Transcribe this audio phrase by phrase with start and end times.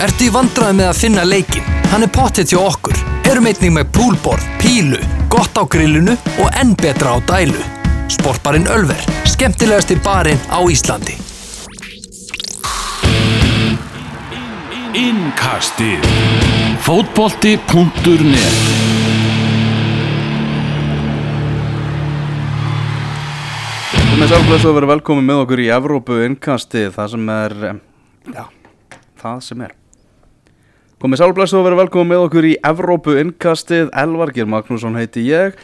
[0.00, 1.64] Ertu í vandræði með að finna leikin?
[1.90, 2.96] Hann er pottet hjá okkur.
[3.28, 4.96] Erum einnig með púlborð, pílu,
[5.28, 7.60] gott á grillinu og enn betra á dælu.
[8.08, 11.18] Sportbarinn Ölver, skemmtilegasti barinn á Íslandi.
[14.96, 16.06] Innkastið
[16.80, 18.56] Fótbolti.net
[24.08, 27.58] Komið sálflæs og verið velkomin með okkur í Evrópu innkasti það sem er
[28.32, 28.42] já,
[29.20, 29.76] það sem er
[31.00, 33.86] Komið sálflæs og verið velkomin með okkur í Evrópu innkastið.
[34.02, 35.54] Elvar Geir Magnússon heiti ég.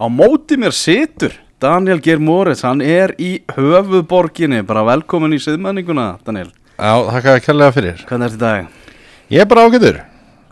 [0.00, 6.06] Á móti mér situr Daniel Geir Moritz, hann er í höfuborginni, bara velkomin í siðmenninguna
[6.24, 8.00] Daniel, Já, þakka að kærlega fyrir.
[8.08, 8.88] Hvernig er þetta í dag?
[9.34, 10.00] Ég er bara ágætur.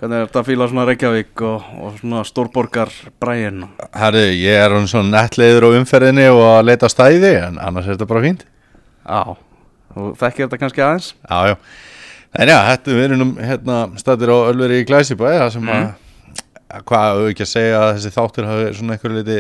[0.02, 3.64] Hvernig er þetta að fíla svona Reykjavík og, og svona stórborgar bræinn?
[3.96, 7.96] Herri, ég er hann svona nettleiður á umferðinni og að leita stæði en annars er
[7.96, 8.45] þetta bara fínt.
[9.00, 9.37] Já,
[9.96, 11.14] þú þekkir þetta kannski aðeins?
[11.24, 11.95] Já, já
[12.36, 15.84] En já, þetta við erum hérna stættir á Ölveri í Glæsibæ það sem að,
[16.88, 19.38] hvað hefur ekki að segja að þessi þáttur hafi svona einhver liti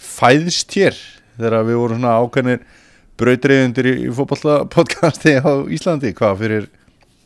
[0.00, 0.98] fæðst hér
[1.40, 2.60] þegar við vorum svona ákveðnir
[3.20, 6.68] brautriðundir í, í fótballa podcasti á Íslandi, hvað fyrir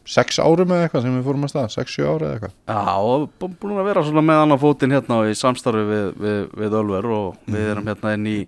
[0.08, 2.54] sex árum eða eitthvað sem við fórum að stað, sex, sjö ára eða eitthvað.
[2.68, 6.40] Já, og bú- búin að vera svona með annan fótinn hérna í samstarfi við, við,
[6.60, 8.38] við Ölver og við erum hérna inn í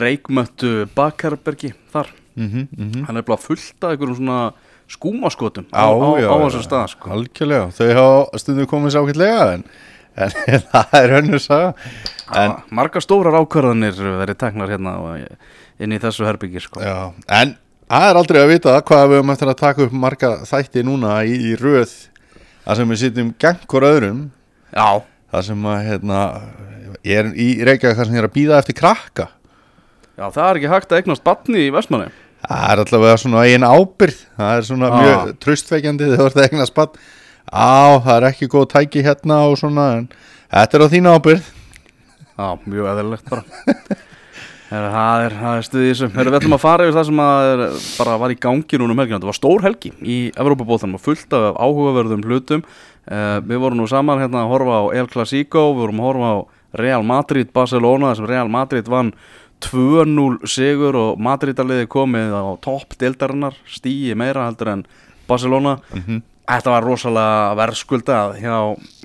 [0.00, 2.08] reikmöttu bakherbergi þar.
[2.36, 4.52] mm -hmm, Hann er bara fullt af einhverjum svona
[4.94, 7.10] skúmaskotum á, á, á þessum stað sko.
[7.16, 9.66] Algjörlega, þau hafa stundum komið sér ákveðlega en,
[10.24, 11.74] en það er önnur saga
[12.74, 16.80] Margar stórar ákvarðanir verið teknar hérna og inn í þessu herbyggi sko.
[16.80, 17.56] en
[17.90, 21.18] það er aldrei að vita hvað við höfum eftir að taka upp marga þætti núna
[21.28, 21.92] í, í röð
[22.64, 24.22] það sem við sitjum gegn hvort öðrum
[24.74, 26.20] Já, það sem að hérna,
[27.06, 29.28] ég er í Reykjavík þar sem ég er að býða eftir krakka
[30.14, 32.10] já, það er ekki hægt að eignast batni í Vestmanni.
[32.48, 35.02] Það er allavega svona eigin ábyrð það er svona Ah.
[35.02, 36.96] mjög tröstveikjandi þegar þú ert að eigna spatt
[37.48, 40.08] á, það er ekki góð tæki hérna og svona en
[40.52, 41.52] þetta er á þína ábyrð
[42.34, 43.44] Já, mjög eðlilegt bara.
[44.70, 46.06] Heru, það er, það er stuðið í þessu.
[46.16, 47.60] Heru, við ætlum að fara yfir það sem er,
[48.00, 49.20] bara var í gangi núna um helgina.
[49.22, 52.64] Það var stór helgi í Evrópabóðanum og fullt af áhugaverðum hlutum.
[53.06, 56.32] Uh, við vorum nú saman hérna að horfa á El Clasico, við vorum að horfa
[56.34, 56.38] á
[56.82, 59.12] Real Madrid Barcelona, þar sem Real Madrid vann
[59.64, 64.86] 2-0 sigur og Madrid-aliði komið á topp deildarinnar, stíi meira heldur en
[65.28, 65.78] Barcelona.
[66.44, 68.56] Þetta var rosalega verðskuldað hjá,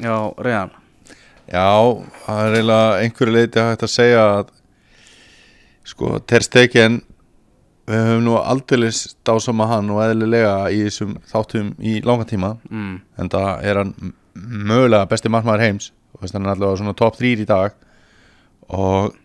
[0.04, 0.70] hjá Real.
[1.50, 1.70] Já,
[2.26, 4.50] það er eiginlega einhverju leiti hægt að segja að
[5.90, 7.00] sko, Ter Stegen
[7.90, 13.00] við höfum nú aldeilis dásama hann og eðlilega í þessum þáttum í langa tíma Mm.
[13.18, 13.94] en það er hann
[14.36, 17.74] mögulega besti markmaður heims og hann er allavega svona top 3 í dag
[18.70, 19.16] og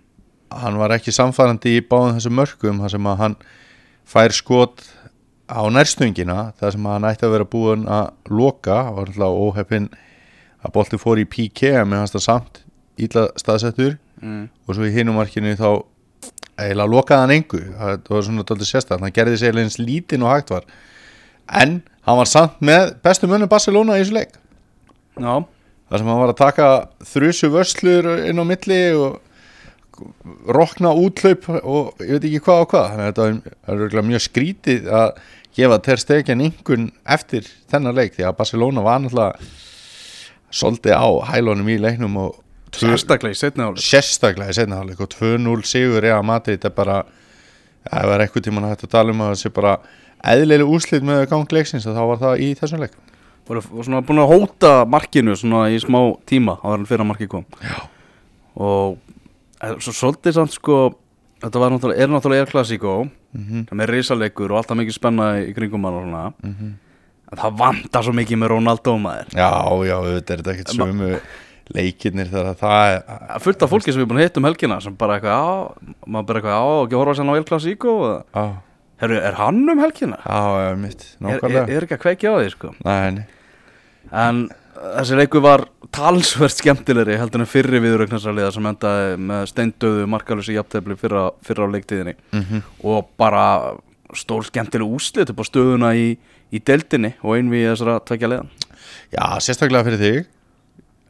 [0.63, 3.37] hann var ekki samfærandi í báðum þessum mörkum þar sem að hann
[4.09, 4.85] fær skot
[5.51, 9.91] á nærstöngina þar sem að hann ætti að vera búin að loka var alltaf óheppin
[10.65, 12.63] að bolti fór í PK en með hans það samt
[13.01, 13.99] ítla staðsettur.
[14.25, 14.47] Mm.
[14.65, 15.83] og svo í hinum markinu þá
[16.57, 17.61] eiginlega lokaði hann engu.
[17.77, 20.65] Það var svona dálítið sérstætt, hann gerði sér eins lítinn og hægt var.
[21.51, 24.39] En hann var samt með bestu mönnum Barcelona í þessu leik.
[25.19, 25.35] Já,
[25.91, 26.69] þar sem hann var að taka
[27.11, 29.19] þrusu vöslur inn á milli og
[30.57, 32.87] rokna útlaup og ég veit ekki hvað og hvað.
[32.93, 35.11] Þannig að þetta er mjög skrítið að
[35.55, 39.51] gefa Ter Stegen yngun eftir þennan leik því að Barcelona var náttúrulega
[40.55, 42.41] svolítið á hælunum í leiknum og
[42.75, 47.03] sérstaklega í setni áli sérstaklega í setna hálfleik og 2-0 sigur Real Madrid er bara
[47.87, 49.75] það er eitthvað tíman hægt að tala um að það sé bara
[50.35, 52.95] eðlileg úslit með gang leiksins og þá var það í þessum leik.
[53.45, 57.31] Voru svona búin að hóta markinu svona í smá tíma á þannig fyrir að markið
[57.35, 57.45] kom?
[57.61, 57.77] Já.
[58.55, 58.97] og
[59.85, 60.79] svo svolítið samt sko
[61.45, 62.95] þetta var náttúrulega, er náttúrulega er klassíkó
[63.35, 66.25] sem er risaleikur og alltaf mikið spenna í kringum hann og svona.
[67.35, 69.33] En það vantar svo mikið með Ronaldo maður.
[69.35, 69.49] Já,
[69.89, 71.09] já, þetta er ekkert sömu
[71.75, 74.41] leikirnir þegar að það er Það er fullt af fólki sem við búin að hitta
[74.43, 77.39] um helgina sem bara eitthvað, já, maður bara eitthvað, já, ekki að horfa sérna á
[77.41, 78.59] El Clasico og
[79.03, 80.19] Herru, er hann um helgina?
[80.23, 81.65] já, mitt, Er, er, nákvæmlega.
[81.79, 82.75] er ekki að kveikja á því, sko.
[82.85, 83.25] Nei, nei,
[84.13, 84.45] En
[84.75, 90.97] þessi leikur var talsvert skemmtilegri heldur en fyrri viðrögnarsaliða sem endaði með steindöðu markalösi jafntefli
[90.99, 92.15] fyrra, fyrra á leiktíðinni.
[92.33, 92.63] Mhm.
[92.83, 93.75] og bara
[94.15, 96.17] stór skemmtileg úslit upp á stöðuna í,
[96.53, 98.51] í deildinni og einvið þessara tvekja leiðan
[99.15, 100.27] já, sérstaklega fyrir þig.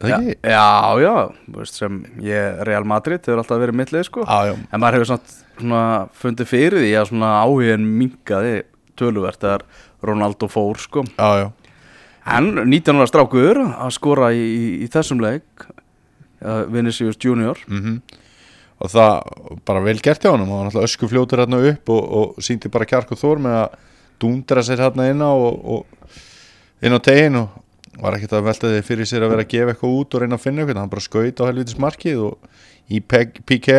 [0.04, 1.14] Já, já, já,
[1.54, 4.24] veist sem ég, Real Madrid hefur alltaf verið mittlið sko.
[4.26, 5.82] Já, já, en maður hefur samt svona
[6.12, 8.56] fundið fyrir því að svona áhugin minkaði
[8.98, 9.64] töluvert þegar
[10.04, 11.06] Ronaldo fór sko.
[11.16, 11.46] Já, já
[12.24, 17.60] En 19 ára strákur að skora í, í, í þessum leik uh, Vinicius Junior.
[17.68, 18.00] Mm
[18.82, 22.02] og það bara vel gert hjá hann og hann alltaf ösku fljótur hérna upp og,
[22.18, 23.76] og síndi bara kjark og þór með að
[24.22, 27.60] dúndra sér hérna inn á og, og inn á tegin og
[28.02, 30.36] var ekkert að velta þig fyrir sér að vera að gefa eitthvað út og reyna
[30.36, 30.80] að finna eitthvað.
[30.82, 32.48] Hann bara skaut á helvitis markið og
[32.90, 33.76] í PK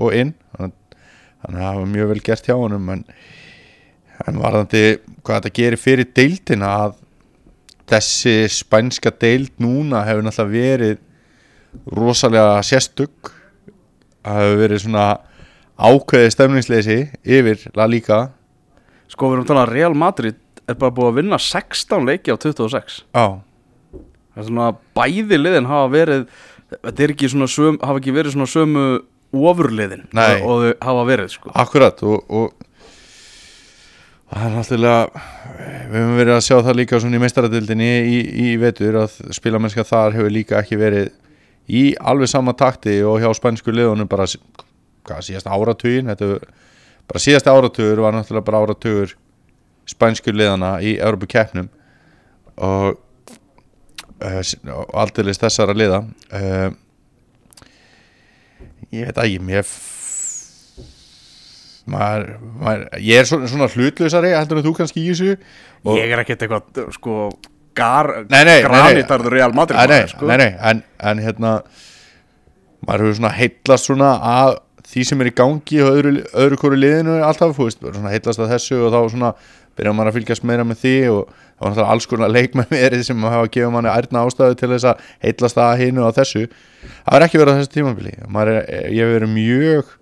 [0.00, 0.32] og inn.
[0.56, 0.78] Þannig
[1.44, 3.02] að það var mjög vel gert hjá honum en,
[4.24, 4.84] en varðandi
[5.20, 6.96] hvað þetta gerir fyrir deildina að
[7.90, 10.98] þessi spænska deild núna hefur náttúrulega verið
[11.98, 13.32] rosalega sérstugg
[14.24, 15.06] það hefur verið svona
[15.74, 18.20] ákveðið stemningsleysi yfir La Liga.
[19.10, 20.38] Sko við erum talað að Real Madrid
[20.70, 23.26] er bara búið að vinna 16 leiki á 26 Já,
[24.34, 26.22] Það er svona bæði liðin hafa verið
[26.74, 28.84] Þetta er ekki svona söm, hafa ekki verið svona sömu
[29.34, 30.40] ofurliðin Nei.
[30.42, 31.52] og þau hafa verið sko.
[31.58, 32.54] Akkurat og, og
[34.34, 35.24] það er náttúrulega
[35.90, 39.84] við höfum verið að sjá það líka svona í meistaradildinni í, í vetur að spilamennska
[39.86, 41.12] þar hefur líka ekki verið
[41.70, 46.24] í alveg sama takti og hjá spænsku liðunum bara hvað, síðasta áratugin er
[47.04, 49.14] bara síðasta áratugur var náttúrulega bara áratugur
[49.88, 51.70] spænsku liðana í Európa keppnum
[52.56, 52.94] og
[54.24, 54.40] uh,
[54.72, 56.00] og aldeilis þessara liða.
[56.32, 56.70] Uh,
[58.94, 59.93] ég veit ekki mér f-
[61.90, 62.28] maður,
[62.60, 65.34] maður ég er svona, svona hlutlausari heldur en þú kannski í þessu.
[65.84, 67.16] Og, Ég er ekkert eitthvað sko
[67.74, 70.28] granitarður Real Madrid Nei, nei, sko.
[70.30, 71.56] nei, nei, en, en hérna
[72.84, 76.12] maður hefur svona heitlast svona að því sem er í gangi og öðru,
[76.44, 79.32] öðru hverju liðinu alltaf, þú veist, bara svona heitlast að þessu og þá svona
[79.74, 83.26] byrjar maður að fylgjast meira með því og þá var alls konar leikmenn verið sem
[83.26, 86.44] hafa gefið manni ærna ástæðu til þess að heitlast að hinu og þessu.
[86.84, 87.84] Það er ekki verið á þessu
[88.44, 88.52] er,
[88.92, 89.94] ég hef verið mjög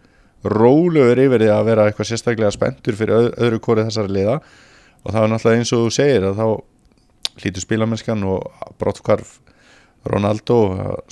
[0.44, 4.36] rólegur yfir því að vera eitthvað sérstaklega spenntur fyrir öð, öðru hverju þessari liða.
[5.02, 6.46] Og það er náttúrulega eins og þú segir að þá
[7.42, 9.38] hlýtur spilamennskan og brottkvarf
[10.04, 10.58] Ronaldo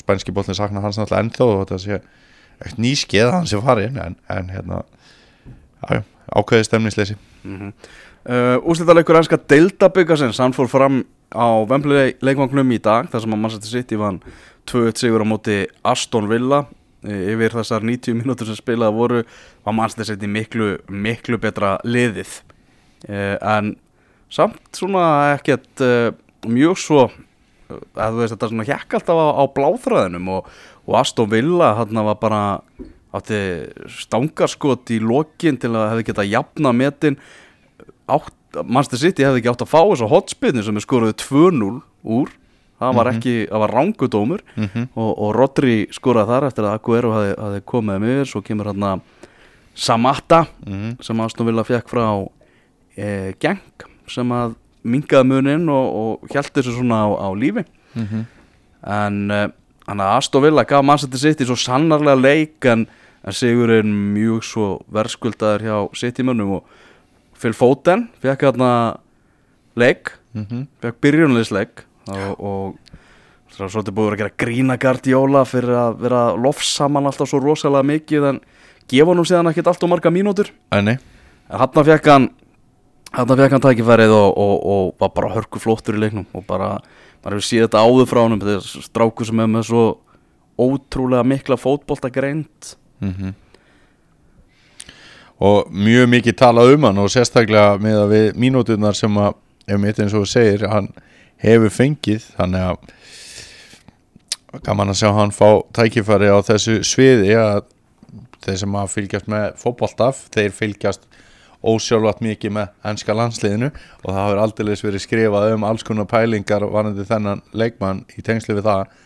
[0.01, 2.01] spænski bóllin sakna hans náttúrulega ennþá og þetta sé
[2.61, 6.03] ekkert nýskeið að hann sé farin en, en hérna já, já,
[6.37, 7.17] ákveðið stemningsleysi.
[7.47, 13.43] Uh, Úslitaleikur ennska Deildabyggasins hann fór fram á Vembley leikvangnum í dag þar sem að
[13.45, 14.21] Manchester City vann
[14.69, 16.67] 2-1 sigur á móti Aston Villa
[17.05, 19.23] yfir þessar 90 mínútur sem spilað voru
[19.65, 22.41] var Manchester City miklu, miklu betra liðið.
[23.09, 23.75] Uh, en
[24.33, 26.11] samt svona ekkert uh,
[26.49, 27.05] mjög svo
[27.71, 30.49] að þú veist þetta svona hjekk alltaf á, á bláþræðinum og,
[30.89, 32.41] og Aston Villa hann var bara
[33.15, 33.39] átti
[33.91, 37.19] stangarskot í lokin til að hefði getað jafna metin.
[38.11, 41.73] Manchester City hefði ekki átt að fá þess að hotspinni sem er skoruði 2-0
[42.19, 42.33] úr
[42.81, 44.89] það var ekki, það var rángudómur Mhm.
[44.97, 48.67] og, og Rodri skoraði þar eftir að Aguero hefði, hefði komið um yfir svo kemur
[48.73, 49.01] hann að
[49.75, 51.03] Samatta Mhm.
[51.03, 52.29] sem Aston Villa fekk frá
[52.97, 54.55] e, Genk sem að
[54.85, 58.25] mingaði munin og, og held þessu svona á, á lífi Mhm.
[58.83, 59.31] en
[60.01, 62.87] að Aston Villa gaf Manchester City svo sannarlega leik en,
[63.25, 66.65] en sigurinn mjög svo verðskuldaður hjá City-mönnum og
[67.41, 68.99] Phil Foden fekk hérna
[69.77, 70.67] leik, Mhm.
[70.83, 72.75] fekk byrjunleisleik og,
[73.51, 77.87] það er svolítið búið að gera grína Guardiola fyrir að vera lofsaman alltaf svo rosalega
[77.91, 78.41] mikið en
[78.91, 80.51] gefa honum síðan ekkert allt og marga mínútur.
[80.73, 80.93] En
[81.51, 82.29] hann fekk hann
[83.13, 86.77] hann fekk hann tækifærið og, og, og var bara hörku flottur í leiknum og bara,
[87.25, 89.85] maður hefur séð þetta áður frá honum þetta er stráku sem er með svo
[90.61, 93.31] ótrúlega mikla fótbolta greint Mhm.
[95.41, 99.81] og mjög mikið talað um hann og sérstaklega með að við mínúturnar sem að ef
[99.81, 100.91] mitt eins og segir hann
[101.43, 102.77] hefur fengið þannig að
[104.67, 107.63] gaman að sjá hann fá tækifæri á þessu sviði að
[108.45, 111.07] þeir sem að fylgjast með fótboltaf þeir fylgjast
[111.61, 116.65] ósjálfvægt mikið með ennska landsliðinu og það hefur aldrei verið skrifað um alls konar pælingar
[116.73, 118.97] varandi þennan leikmann í tengslu við það.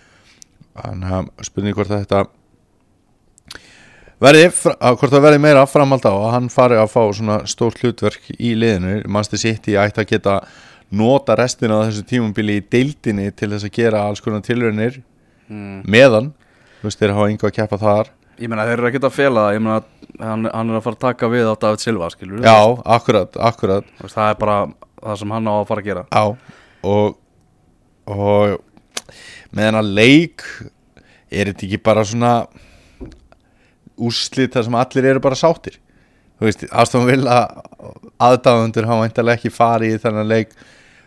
[0.74, 2.20] Þannig að spurning hvort þetta
[4.22, 8.30] verði, hvort það verði meira framhald á að hann fari að fá svona stórt hlutverk
[8.38, 10.38] í liðinu, mannstu sitt í ætti að geta
[10.96, 15.00] nota restina af þessu tímambili í deildinni til þess að gera alls konar tilraunir
[15.48, 15.82] mm.
[15.90, 16.32] meðan,
[16.80, 18.12] þú veist þeir hafa einhver að keppa þar.
[18.42, 19.80] Ég meina þeir eru ekkert að fela það ég meina
[20.20, 22.58] hann, hann er að fara að taka við á David Silva skilur já,
[22.96, 23.92] akkurat, akkurat.
[24.02, 24.58] Það er bara
[25.04, 26.06] það sem hann á að fara að gera.
[26.10, 27.20] Já, og
[28.04, 28.58] og
[29.54, 30.44] með hennar leik
[31.32, 32.34] er þetta ekki bara svona
[33.94, 35.78] úrslit þar sem allir eru bara sáttir?
[36.34, 37.44] Þú veist, Aston Villa
[38.22, 40.54] aðdáðundur hafa eintalega ekki farið í þennan leik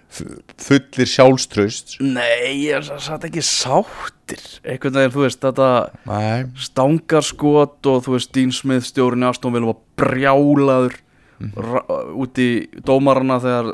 [0.10, 4.40] fullir sjálfströst nei, ég satt ekki sáttir.
[4.64, 5.68] Einhvern veginn, þú veist, þetta
[6.08, 10.98] Nei, stangarskot og þú veist Dean Smith stjórinn í Aston Villa var brjálaður
[11.38, 11.82] Mhm.
[12.18, 13.68] út í dómarana þegar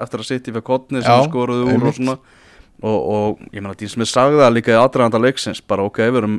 [0.00, 2.14] eftir að sitja við kotni sem skoruðu úr og svona.
[2.82, 6.16] Og, og ég meina Dean Smith sagði það líka í aðdraganda leiksins bara ok, við
[6.22, 6.38] erum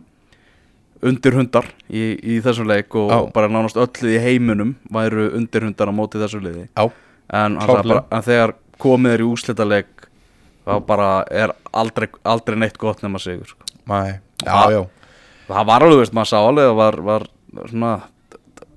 [1.05, 3.19] undir hundar í, í þessum leik og Já.
[3.33, 6.65] bara nánast öll í heiminum væru undir hundar á móti þessu liði.
[6.73, 6.89] Já,
[7.29, 10.07] en, bara, en þegar komið er í úslitaleik
[10.65, 13.67] það bara er aldrei, aldrei neitt gott nema sigur sko.
[13.89, 14.81] Nei, já, já.
[15.49, 17.27] það var alveg, veist, maður sá alveg að var, var
[17.71, 17.93] svona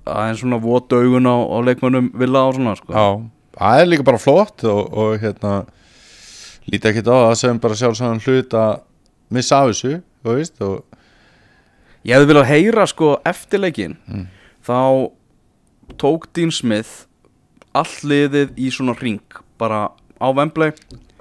[0.04, 2.92] aðeins svona vot augun á, á leikmönnum vilja á svona sko.
[2.92, 3.06] Já,
[3.58, 5.54] það er líka bara flott og, og hérna
[6.70, 8.74] líti ekki á það sem bara sjálfsagðan hlut að
[9.34, 11.00] missa af þessu, þú veist og
[12.04, 13.98] ég hefði viljað heyra sko eftir leikin
[14.64, 15.10] þá
[16.00, 17.04] tók Dean Smith
[17.76, 19.88] all liðið í svona ring bara
[20.20, 20.72] á Wembley.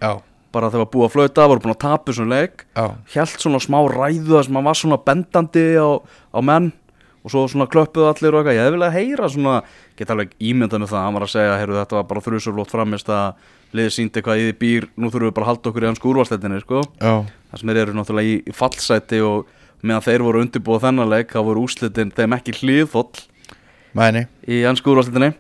[0.02, 0.20] Já,
[0.54, 2.66] bara þegar var búið að flöta, voru búin að tapa svona leik.
[3.14, 5.90] Held svona smá ræðu sem hann var svona bendandi á,
[6.34, 6.72] á menn.
[7.24, 8.58] Og svo svona klöppuðu allir og eitthvað.
[8.58, 9.56] Ég hefði viljað heyra svona,
[9.96, 13.12] geta alveg ímyndað með það hann var að segja, heyrðu þetta var bara þrjusuflótt framist
[13.16, 14.88] að liðið síndi hvað í því býr.
[15.00, 16.82] Nú þurfum við bara að halda okkur í hans úrvarsleitinni sko.
[17.00, 19.48] það sem þeir eru náttúrulega í, fallsæti og
[19.84, 23.24] meðan þeir voru undirbúið þennan leik þá voru úrslitin þeim ekki hlýðfóll
[23.98, 25.34] mæni í hans úrvarsleitinni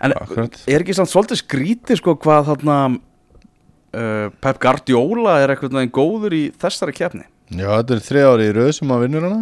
[0.00, 0.58] en Akkurat.
[0.66, 6.36] er ekki samt svolítið skrítið sko hvað þarna uh, Pep Guardiola er eitthvað veginn góður
[6.36, 9.40] í þessari keppni Já, þetta er þrið ári í röð sem að vinnur hana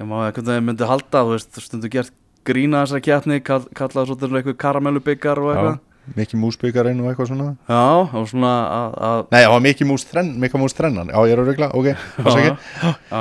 [0.00, 2.14] Ég má eitthvað veginn myndi halda, þú veist, stundu gert
[2.48, 5.78] grína þessari keppni, kall, kallað svo til eitthvað karamellubyggar og eitthvað.
[6.16, 7.82] Mikki Músbyggarinn og eitthvað svona Já,
[8.16, 11.34] og svona að, að Nei, það var Mikki Mús þrenn, Mikka Mús þrennan Já, ég
[11.36, 11.90] er að regla, ok,
[12.24, 13.20] ásaki já,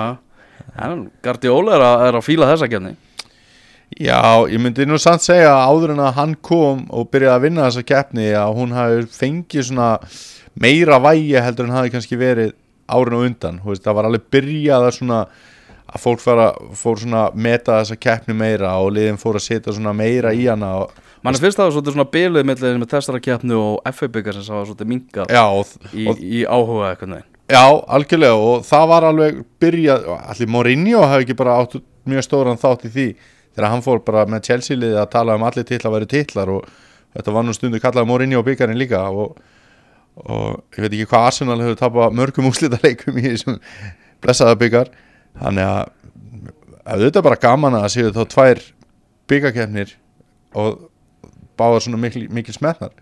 [0.88, 2.94] en Guardiola er að, er að fíla þessa keppni.
[3.98, 7.46] Já, ég myndi nú samt segja að áður en að hann kom og byrjaði að
[7.48, 9.88] vinna þessa keppni að hún hafi fengið svona
[10.60, 12.54] meira vægi heldur en hafi kannski verið
[12.90, 15.20] árin og undan, veist, það var alveg byrjað að svona
[15.90, 19.74] að fólk fara, fór svona að meta þessa keppni meira og liðin fór að setja
[19.74, 22.92] svona meira í hana og, Man er fyrst að það var svona bilið með, með
[22.94, 26.94] þessara keppni og FA byggar sem sá svolítið minkað Já, og, í, og, í áhuga
[26.94, 27.26] eitthvað veginn.
[27.52, 27.64] já,
[27.98, 31.76] algjörlega og það var alveg byrjað, allir Mourinho hafi ekki bara átt
[32.08, 33.08] mjög stóran þátt í því
[33.56, 36.68] þegar hann fór bara með Chelsea liðið að tala um allir titlar væri titlar og
[37.16, 39.40] þetta var nú stundu kallað Mourinho byggarinn líka og,
[40.26, 43.62] og ég veit ekki hvað Arsenal hefur tapað mörgum úslitaleikum í þessum
[44.24, 44.92] blessaða byggar
[45.40, 45.96] þannig að
[46.90, 48.62] auðvitað bara gaman að séu þá tvær
[49.30, 49.96] byggarkeppnir
[50.58, 50.86] og
[51.60, 52.94] báða svona mikil, mikil smetnar.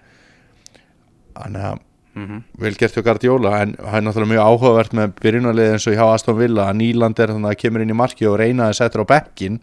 [1.38, 1.84] Þannig að
[2.18, 5.94] Mm vel gert hjá Guardiola en það er náttúrulega mjög áhugavert með byrjunarlið eins og
[5.94, 8.78] hjá Aston Villa að Nýland er þannig að kemur inn í marki og reyna að
[8.80, 9.60] setja á bekkin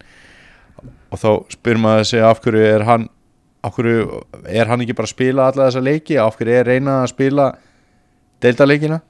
[1.15, 3.07] og þá spyr maður sig af hverju er hann
[3.65, 6.99] af hverju er hann ekki bara að spila alla þessa leiki af hverju er reyna
[7.05, 7.49] að spila
[8.43, 9.01] deildaleikina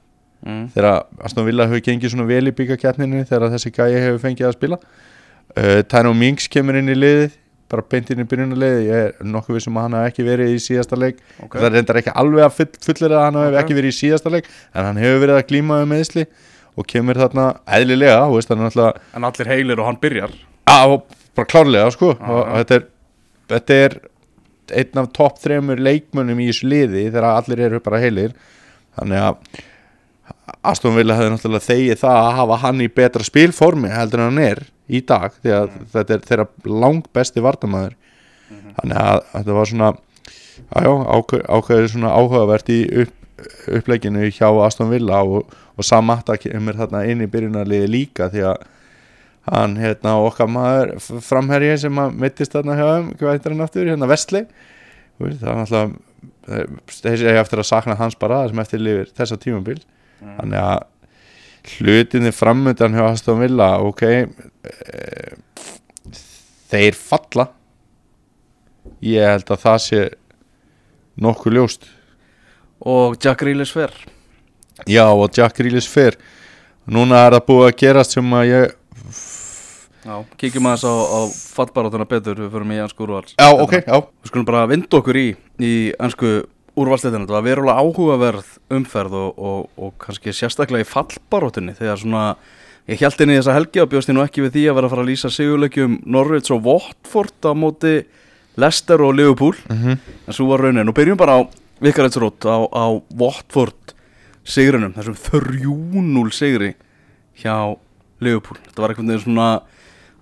[0.46, 0.66] Mm.
[0.74, 4.52] þegar Aston Villa hefur gengið svona vel í byggakeppninu þegar þessi gæi hefur fengið að
[4.54, 7.32] spila uh, Tano Minks kemur inn í liðið
[7.72, 10.58] bara beint inn í byrjunarliðið ég er nokkuð vissum að hann hef ekki verið í
[10.62, 11.56] síðasta leik Ok.
[11.56, 13.58] það reyndar ekki alveg að full, fullir að hann hef Ok.
[13.62, 16.26] ekki verið í síðasta leik en hann hefur verið að glíma um meðsli
[16.76, 17.46] og kemur þarna
[17.80, 20.36] eðlilega veist, er En allir heilir og hann byrjar.
[20.68, 20.84] á,
[21.36, 22.12] bara klárlega sko.
[22.18, 22.86] Þetta er
[23.50, 23.96] þetta er
[24.76, 28.32] einn af topp þremur leikmönnum í þessu liði þegar allir eru bara heilir.
[28.96, 29.64] Þannig að
[30.66, 34.42] Aston Villa hefði náttúrulega þegið það að hafa hann í betra spilformi heldur en hann
[34.42, 36.46] er í dag því að þetta er þeirra
[36.82, 37.94] langt besti vardamaður
[38.78, 39.92] þannig að þetta var svona
[40.76, 43.14] ákveður svona áhugavert í upp,
[43.78, 48.66] uppleginu hjá Aston Villa og, og Samatta kemur þarna inn í byrjunarliði líka því að
[49.46, 53.90] hann hérna okkar maður f- framherji sem að mittist þarna þeim, hvað heitir hann aftur,
[53.92, 54.42] hérna Vestli
[55.16, 55.94] það er
[56.52, 59.78] eh, þessi eigi eftir að sakna hans bara sem eftir lifir þessa tímabil.
[60.20, 60.84] Þannig að
[61.76, 64.20] hlutinni framöndan hjá Aston Villa ok e,
[66.70, 67.48] þeir falla.
[69.04, 70.02] Ég held að það sé
[71.20, 71.88] nokkuð ljóst.
[72.86, 73.92] Og Jack Grealish fer.
[74.86, 76.16] já og Jack Grealish fer.
[76.86, 78.74] Núna er það búið að gerast sem að ég
[80.06, 81.20] Já, kíkjum aðeins á, á
[81.56, 83.34] fallbarátuna betur, við förum í ansku úrvals.
[83.34, 85.24] já ok, já, Við skulum bara vinda okkur í,
[85.58, 86.34] í ansku
[86.76, 87.24] úrvalsleitina.
[87.24, 92.24] Þetta var verulega áhugaverð umferð og, og, og kannski sérstaklega í fallbarátunni þegar svona,
[92.86, 94.90] ég held inn í þessa helgi og bjóst ég nú ekki við því að vera
[94.90, 97.94] að fara að lýsa sigurleikjum Norwich og Watford á móti
[98.56, 99.56] Leicester og Liverpool.
[99.68, 99.96] mm
[100.26, 101.48] En svo var raunin og byrjum bara á
[101.82, 102.84] Vikarætsrót á, á
[103.18, 103.94] Watford
[104.46, 106.70] sigrunum, þessum 3-0 sigri
[107.42, 107.76] hjá
[108.22, 108.60] Liverpool.
[108.68, 109.48] Þetta var veginn svona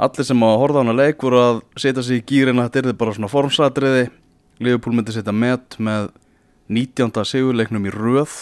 [0.02, 2.92] allir sem að horfa á hana leik voru að setja sig í gýrin að þetta
[2.92, 4.08] er bara svona formsatriði.
[4.64, 6.10] Liverpool myndi setja met með
[6.72, 7.24] 19.
[7.28, 8.34] sigurleiknum í röð.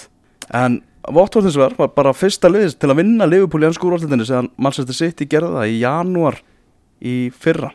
[0.54, 4.96] En þess var bara fyrsta liðis til að vinna Liverpool í ennsku úrvalstendinni sem Manchester
[4.96, 6.38] City gerði það í janúar
[7.02, 7.72] í fyrra.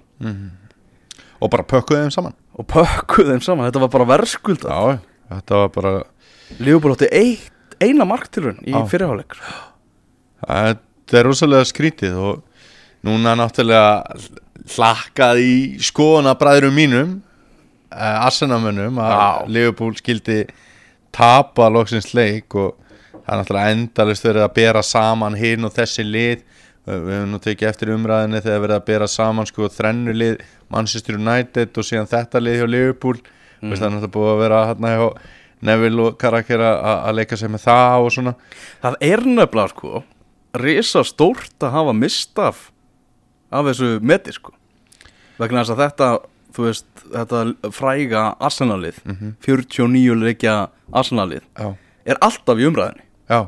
[1.37, 2.37] Og bara pökkuðu þeim saman.
[2.57, 4.99] Og pökkuð þeim saman, þetta var bara verðskulda já,
[5.35, 5.91] þetta var bara
[6.57, 7.51] Liverpool átti eitt,
[7.83, 9.35] eina marktilrun í fyrirháleik
[10.47, 12.41] þetta er rosalega skrítið og
[13.05, 14.17] núna náttúrulega
[14.73, 15.53] hlakkað í
[15.87, 17.13] skoðanabræðurum mínum
[17.93, 19.47] uh, Arsenamönnum að.
[19.53, 20.43] Liverpool skildi
[21.15, 22.75] tapa loksins leik og
[23.13, 26.43] það er náttúrulega endalist verið að bera saman hinn og þessi lið
[26.87, 30.37] við höfum nú tekið eftir umræðinni þegar verið að bera saman sko þrennu lið
[30.71, 33.73] Manchester United og síðan þetta lið hjá Liverpool mm.
[33.73, 35.07] það er náttúrulega búið að vera hérna hjá
[35.67, 38.33] Neville og Karakir að leika sig með það og svona
[38.83, 40.03] Það er nefnilega sko
[40.57, 42.67] risa stórt að hafa mistaf
[43.51, 44.53] af þessu meti sko.
[45.37, 46.09] Vegna þess að þetta
[46.57, 48.97] þú veist, þetta fræga Arsenalið,
[49.45, 50.55] 49 leikja
[50.91, 51.67] Arsenalið, já,
[52.07, 53.41] er alltaf í umræðinni já,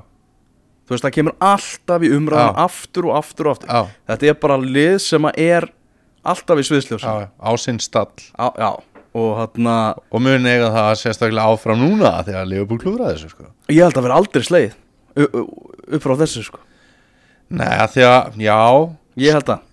[0.86, 2.62] þú veist, það kemur alltaf í umræðin Já.
[2.66, 3.70] aftur og aftur og aftur.
[3.70, 5.68] Já, þetta er bara lið sem er
[6.26, 8.12] alltaf í sviðsljósa á sinn stall.
[9.20, 13.48] Og hann og mun eiga það sérstaklega áfram núna þegar Liverpool klúðra þessu sko.
[13.70, 14.76] Ég held að vera aldrei sleið
[15.26, 16.62] upp frá þessu sko.
[17.50, 18.60] Nei, að því að, já.
[19.20, 19.64] Ég held að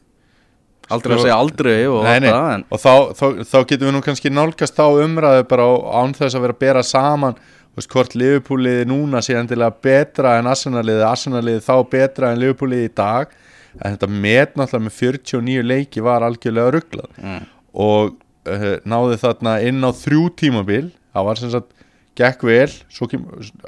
[0.94, 4.02] aldrei að segja aldrei og Nei, nei, en og þá, þá, þá getum við nú
[4.06, 7.34] kannski nálgast þá umræðu bara á- án þess að vera að bera saman
[7.76, 12.94] veist, hvort Liverpooliði núna sé endilega betra en Arsenaliði Arsenaliði þá betra en Liverpooliði í
[12.96, 13.34] dag.
[13.82, 17.42] En þetta met náttúrulega með 49 leiki var algjörlega rugglað Mm.
[17.76, 18.14] og
[18.48, 20.86] uh, náði þarna inn á þrjú tímabil.
[21.12, 21.72] Það var sem sagt
[22.16, 22.70] gekk vel
[23.10, 23.26] kem,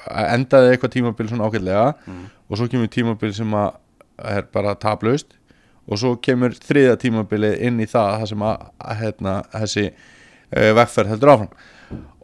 [0.09, 1.83] endaði eitthvað tímabil svona ágætlega
[2.49, 3.75] og svo kemur tímabil sem að
[4.25, 5.35] er bara taplaust
[5.89, 8.65] og svo kemur þriða tímabilið inn í það það sem að,
[9.01, 11.53] hérna, þessi uh, vegferð heldur áfram.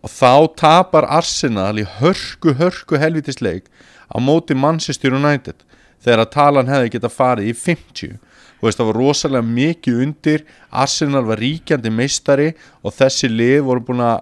[0.04, 3.70] Og þá tapar Arsenal í hörku, hörku helvitisleik
[4.12, 5.64] á móti Manchester United
[6.04, 8.18] þegar að talan hefði geta farið í 50
[8.64, 10.44] þú veist það var rosalega mikið undir
[10.84, 12.50] Arsenal var ríkjandi meistari
[12.84, 14.20] og þessi lið voru búin að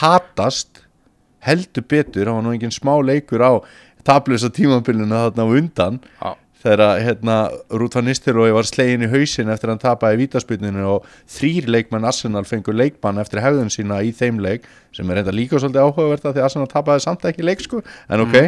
[0.00, 0.82] hatast
[1.46, 3.52] heldur betur, það var nú engin smá leikur á
[4.06, 5.98] tablösa tímabilinu þarna á undan.
[6.22, 6.30] Já.
[6.62, 7.36] Þegar hérna,
[7.70, 12.06] Ruth van Nistelrooy var slegin í hausin eftir að hann tapaði vítaspyrninu og þrýr leikmenn
[12.08, 16.26] Arsenal fengur leikmann eftir hefðun sína í þeim leik sem er reynda líka svolítið áhugavert
[16.26, 18.38] að því Arsenal tapaði samt ekki leik sko, en ok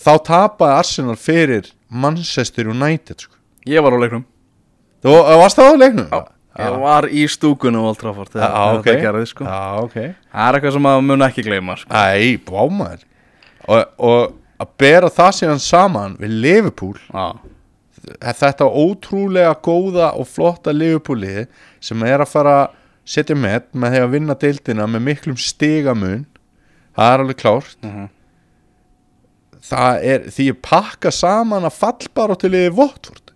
[0.00, 3.34] þá tapaði Arsenal fyrir Manchester United sko.
[3.66, 4.26] ég var á leiknum
[5.02, 6.10] þú varst það á leiknum?
[6.10, 6.20] Já,
[6.60, 8.84] ég var í stúkunum Old Trafford þegar Já, þegar ok.
[8.84, 9.46] þetta gerði sko.
[9.48, 11.90] Já, ok það er eitthvað sem maður mun ekki gleyma sko.
[11.96, 13.06] Æ, bámaður
[13.70, 16.98] og, og að bera það síðan saman við Liverpool.
[17.12, 17.38] Já.
[18.40, 21.48] þetta ótrúlega góða og flotta Liverpool-lið
[21.84, 22.76] sem er að fara að
[23.10, 26.24] setja með með því að vinna deildina með miklum stigamun.
[26.96, 27.76] Það er alveg klárt.
[27.84, 28.08] Mhm.
[29.70, 33.26] það er því að pakka saman að fallbara til liði Votford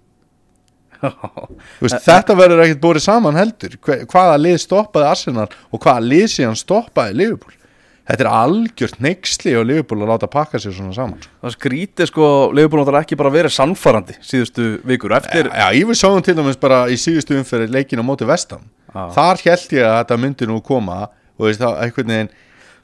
[1.84, 3.74] veist, þetta verður ekkert búið saman heldur.
[4.08, 7.58] Hvaða lið stoppaði Arsenal og hvaða lið síðan stoppaði Liverpool
[8.04, 12.26] þetta er algjört neyksli á Liverpool að láta pakka sér svona saman það skrítið sko
[12.52, 16.58] Leifbúl náttúrulega ekki bara verið sannfærandi síðustu vikur eftir Já, ég vil sáum til dæmis
[16.60, 18.64] bara í síðustu umferð leikin á móti vestam
[18.94, 19.08] Já.
[19.16, 20.98] Þar held ég að þetta myndi nú koma
[21.34, 22.34] og veist það, einhvern veginn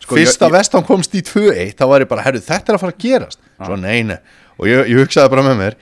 [0.01, 2.77] Sko, Fyrst ég- að vestam komst í 2-1 þá var ég bara, herru, þetta er
[2.79, 3.39] að fara að gerast.
[3.61, 4.17] Svo neina,
[4.57, 5.75] og ég, ég hugsaði bara með mér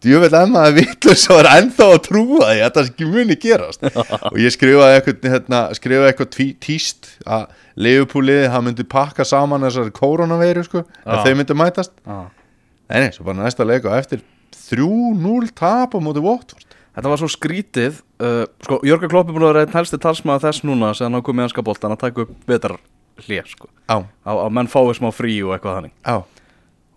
[0.00, 3.82] Emma að villur svo er ennþá að trúa því að ekki muni gerast.
[4.32, 6.30] Og ég skrifaði eitthvað, hérna, skrifaði eitthvað
[6.64, 11.92] tíst að Leifupúliði, það myndi pakka saman þessari koronaveiru sko, að þau myndi mætast.
[12.06, 14.24] Nei, nei, svo bara næsta leik og eftir
[14.70, 16.64] 3-0 tap á móti Watford.
[16.96, 20.48] Þetta var svo skrítið uh, sko, Jörgur Klopp er búin að vera einn helsti talsmaður
[20.48, 22.74] þess núna sem hann komið í anska boltan að taka upp vetar
[23.22, 23.70] hlýja sko.
[23.86, 25.94] Á, á, á menn fái smá frí og eitthvað þannig.
[26.02, 26.16] Á,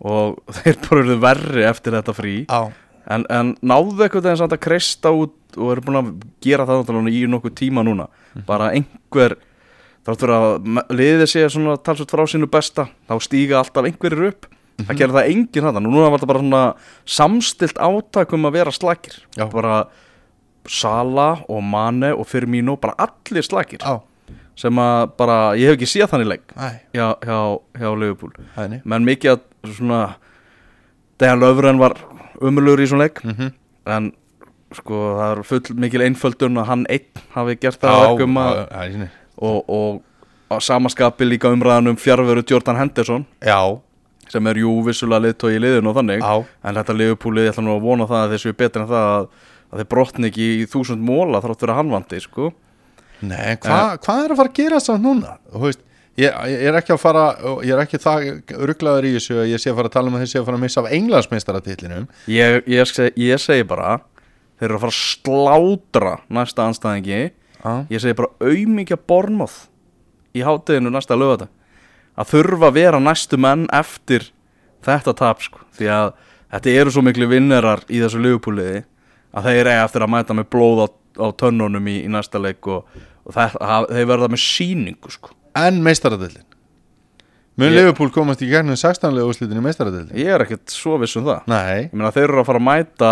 [0.03, 2.35] og þeir bara eru verri eftir þetta frí.
[2.49, 2.73] Á
[3.11, 6.11] en, en náðu eitthvað þegar samt að kreista út og eru búin að
[6.43, 8.07] gera það í nokkuð tíma núna.
[8.47, 9.37] Bara einhver
[10.03, 10.47] þáttur að
[10.91, 14.47] liðið sé svona talsvöld frá sínu besta þá stíga alltaf einhverjir upp.
[14.83, 16.63] Það gerir það enginn þetta núna var þetta bara svona
[17.05, 19.19] samstilt átak um að vera slakir.
[19.37, 19.45] Já.
[19.51, 19.83] bara
[20.69, 23.83] Sala og Mane og Firmino bara allir slakir.
[23.83, 24.01] Á,
[24.57, 27.37] sem að bara, ég hef ekki séð þannig leik æ, hjá, hjá,
[27.79, 28.33] hjá Liverpool.
[28.83, 30.01] Menn mikið að svona
[31.21, 31.97] Dejan Löfren var
[32.41, 33.21] umulugur í svona leik.
[33.25, 34.11] Mm en
[34.73, 38.59] sko það er full mikil einföldun að hann einn hafi gert það að verkum að
[38.63, 39.07] Já,
[39.43, 39.71] og,
[40.53, 43.25] og samaskapi líka umræðan um fjárveru Jordan Henderson.
[43.43, 43.59] Já,
[44.29, 46.25] sem er jú vissulega liðtói í liðinu og þannig.
[46.25, 48.91] Á en þetta liðupúlið, ég ætla nú að vona það að þeir séu betri en
[48.91, 49.25] það að,
[49.69, 52.51] að þeir brotni ekki í þúsund móla þrátt fyrir að hann vandi sko.
[53.23, 55.37] Nei, hva, hvað er að fara að gera samt núna?
[55.51, 55.83] Þú veist,
[56.19, 57.25] ég, ég er ekki að fara
[57.65, 58.27] ég er ekki það
[58.69, 60.47] rugglaður í þessu að ég sé að fara að tala um að þeir sé að
[60.49, 63.97] fara að missa af englandsmeistaratitlinum ég, ég, seg, ég segi bara
[64.59, 67.21] þeir eru að fara að slátra næsta anstæðingi
[67.63, 69.57] Já, ég segi bara auðmikja bornmoð
[70.35, 71.49] í hátíðinu næsta lögata
[72.19, 74.29] að þurfa að vera næstu menn eftir
[74.85, 75.63] þetta tap sko.
[75.77, 76.09] því að
[76.53, 78.83] þetta eru svo miklu vinnerar í þessu lögupúliði
[79.33, 80.87] að þeir eiga eftir að mæta með blóð á,
[81.23, 82.85] á tönnunum í, í næsta leik og,
[83.25, 85.33] og það, það, þeir verða með síningu sko.
[85.59, 86.45] En meistaratitlin
[87.61, 89.13] Mun Liverpool komast í gegnum 16.
[89.21, 90.15] úrslitin í meistaradeildin?
[90.17, 91.43] Ég er ekkert svo viss um það.
[91.51, 93.09] Nei, Ég meina þeir eru að fara að mæta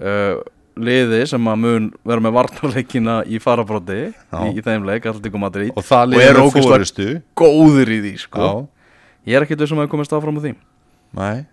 [0.00, 0.38] uh,
[0.80, 5.74] liði sem að mun vera með varnarleikina í farabróti í, í þeim leik, Alltíku Madrid.
[5.76, 7.08] Og það Og liður eru með fórustu
[7.42, 8.48] góðir í því sko.
[8.48, 8.88] Já,
[9.28, 10.54] Ég er ekkert vissum að þeir komast áfram úr því.
[11.20, 11.44] Nei.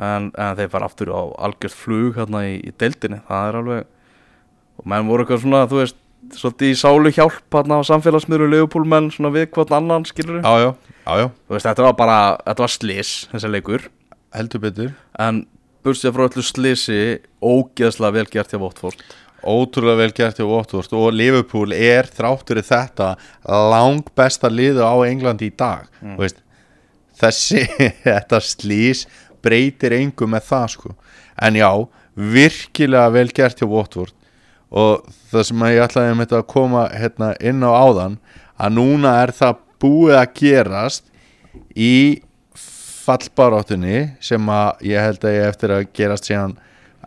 [0.00, 3.90] En, en þeir fara aftur á algjört flug hérna í, í deildinni, það er alveg
[4.80, 6.00] og menn voru eitthvað svona, þú veist
[6.36, 10.70] svolítið í sálu hjálp hérna á samfélagsmiðru leifupúlmenn svona við hvort annan skilur Já, já,
[11.06, 13.88] já, já, þú veist, þetta var bara, þetta var slis þessi leikur,
[14.36, 14.94] heldur betur.
[15.18, 15.44] En
[15.82, 17.02] bursið frá öllu slisi
[17.42, 19.02] ógeðslega vel gert hjá Votford
[19.42, 23.08] Ótrúlega vel gert hjá Watford og Liverpool er þráttur í þetta
[23.72, 25.88] lang besta liðu á Englandi í dag.
[26.00, 26.14] Mm.
[26.20, 26.38] veist,
[27.18, 27.64] þessi,
[28.06, 29.06] þetta slís
[29.42, 30.94] breytir engu með það sko.
[31.42, 31.70] En já,
[32.14, 34.14] virkilega vel gert hjá Watford
[34.72, 38.18] og það sem ég ætlaði þetta að koma hérna, inn á áðan
[38.56, 41.08] að núna er það búið að gerast
[41.76, 42.22] í
[43.02, 46.54] fallbaráttunni sem að ég held að ég eftir að gerast síðan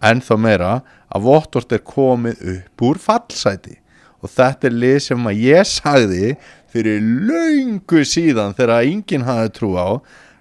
[0.04, 0.74] ennþá meira
[1.10, 3.78] að Votvort er komið upp úr fallsæti.
[4.22, 6.34] Og þetta er lið sem að ég sagði
[6.74, 9.88] fyrir löngu síðan þegar enginn hafði trú á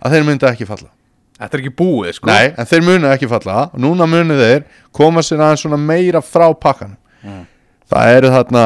[0.04, 0.90] að þeir myndi ekki falla.
[1.34, 2.30] Þetta er ekki búið, sko.
[2.30, 3.68] Nei, en þeir munu ekki falla.
[3.74, 6.94] Og núna munu þeir koma sér aðeins svona meira frá pakkan
[7.90, 8.64] það eru þarna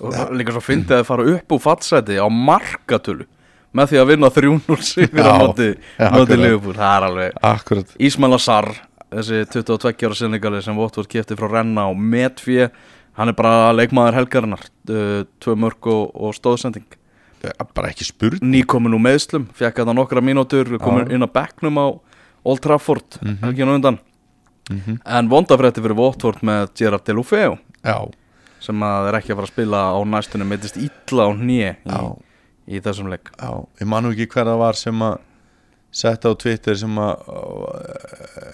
[0.00, 3.26] og líka svo fyndið að fara upp úr fattsæti á markatölu
[3.76, 5.68] með því að vinna 3-0 sigur á móti.
[6.34, 8.70] Liverpool það er alveg akkurat Ismail Assar
[9.10, 12.70] þessi 22 ára sinningali sem Votvort kefti frá Renna og Medfjö
[13.18, 16.86] hann er bara leikmaður helgarinnar uh, tvö mörg og, og stóðsending
[17.74, 21.86] bara ekki spurn nýkomin úr meðslum, fekk þetta nokkra mínútur komin inn á bekknum á
[22.44, 23.36] Old Trafford mm.
[23.40, 23.74] -hmm.
[23.74, 23.98] undan
[24.70, 27.96] en vondafrætti fyrir Votvort með Gerard Delufeu já,
[28.62, 32.00] sem að er ekki að fara að spila á næstunum mittist illa á hnið í,
[32.76, 33.32] í þessum leik.
[33.40, 35.18] Já ég manu ekki hver það var sem að
[35.90, 37.70] setja á Twitter sem að uh,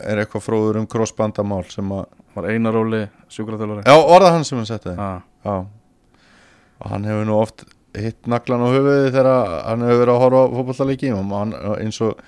[0.08, 3.02] er eitthvað fróður um crossbandamál sem að var einaróli
[3.32, 5.20] sjúkraþjólari já, orða hann sem hann setja ah.
[5.44, 5.66] já.
[6.76, 7.64] Og hann hefur nú oft
[7.96, 9.28] hitt naglan á höfuði þegar
[9.64, 12.18] hann hefur verið að horfa hann, eins og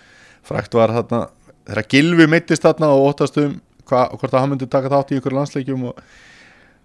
[0.48, 1.26] frækt var þarna
[1.68, 5.18] þegar Gilvi meittist þarna og óttast um hva, hvort að hann myndi taka þátt í
[5.20, 6.04] ykkur landsleikjum og,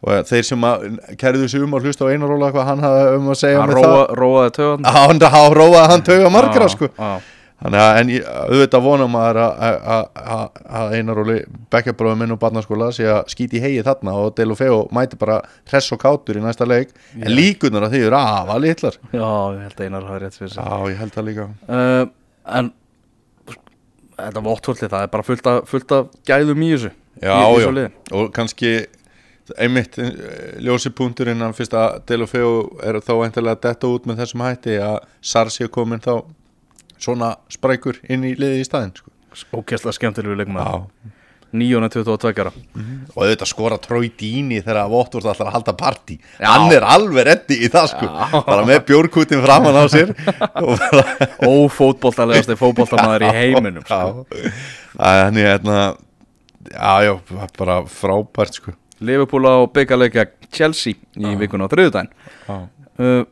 [0.04, 0.88] og þeir sem að
[1.22, 4.02] kærðu sig um að hlusta á einaróla hvað hann hafði um að segja hann róa,
[4.20, 6.92] róaði töðan það hann, róaði hann tauga margra sko.
[6.98, 7.32] að
[7.64, 9.62] en auðvitað vonum maður að,
[9.96, 10.04] að,
[10.36, 10.42] að,
[10.80, 11.30] að einar og
[11.72, 15.40] bekkjabróðum minn og barnaskóla sé að skýti hegi þarna og Delu Feo mæti bara
[15.72, 16.92] hress og kátur í næsta leik.
[17.16, 19.00] En líkunar að því eru afa litlar.
[19.14, 21.48] Já, ég held að einar hafi rétt fyrir sig Já, ég held það líka.
[21.70, 22.04] Uh,
[22.60, 22.74] en
[24.18, 26.92] þetta votthólli, það er bara fullt af, fullt af gæðum í þessu.
[27.24, 28.74] Já, í, í já, og kannski
[29.60, 30.14] einmitt eh,
[30.64, 34.78] ljósi punkturinn að fyrst að Delu Feo er þá eintilega detta út með þessum hætti
[34.82, 35.02] að
[35.34, 36.24] Sarsi er komin þá
[37.04, 39.12] svona sprækur inn í liði í staðinn sko.
[39.52, 40.88] ókesslega skemmtilegu leikmaður.
[40.88, 41.14] Já,
[41.54, 42.52] 922 ára.
[43.14, 46.18] Og auðvitað skora Trói Díni þegar Votvort ætlar að halda partí.
[46.40, 46.48] Já.
[46.50, 48.10] hann er alveg reddi í það sko.
[48.10, 48.42] Já.
[48.48, 50.14] bara með bjórkutin framan á sér.
[50.66, 51.04] Og bara
[51.50, 54.26] ófótboltalegasti fótboltamaður í heiminum sko.
[54.98, 55.78] þannig hérna
[56.72, 57.14] já, já,
[57.60, 58.74] bara frábært sko.
[59.04, 62.58] Liverpool á byggarleika Chelsea í vikuna á já,
[62.98, 63.24] uh,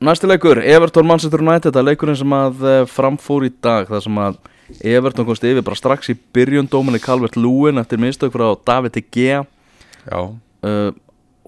[0.00, 4.04] Næsti leikur, Everton Manchester United Það er leikurinn sem að uh, framfór í dag Það
[4.04, 4.38] sem að
[4.82, 9.02] Everton komst yfir bara strax í byrjun Dómini Calvert Lúin eftir mistök frá David De
[9.14, 9.44] Gea.
[10.10, 10.20] Já,
[10.66, 10.90] uh,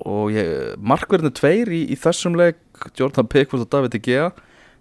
[0.06, 2.61] og ég, markverðinu tveir í, í þessum leik
[2.98, 4.28] Jordan Pickford og David De Gea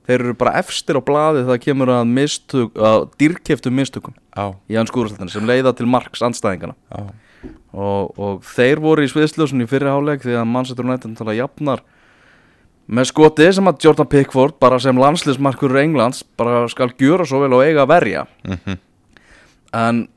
[0.07, 4.77] þeir eru bara efstir á blaði það kemur að, mistök, að dýrkeftum mistökum já, í
[4.77, 9.69] hans skúrastættinu sem leiða til marks andstæðingana já, og, og þeir voru í sviðsljósun í
[9.69, 11.83] fyrri háleik því að Manchester United tala jafnar
[12.87, 17.55] með skoti sem að Jordan Pickford bara sem landsliðsmarkur Englands bara skal gjöra svo vel
[17.57, 18.25] og eiga að verja.
[18.47, 18.79] Mhm,
[19.77, 20.07] en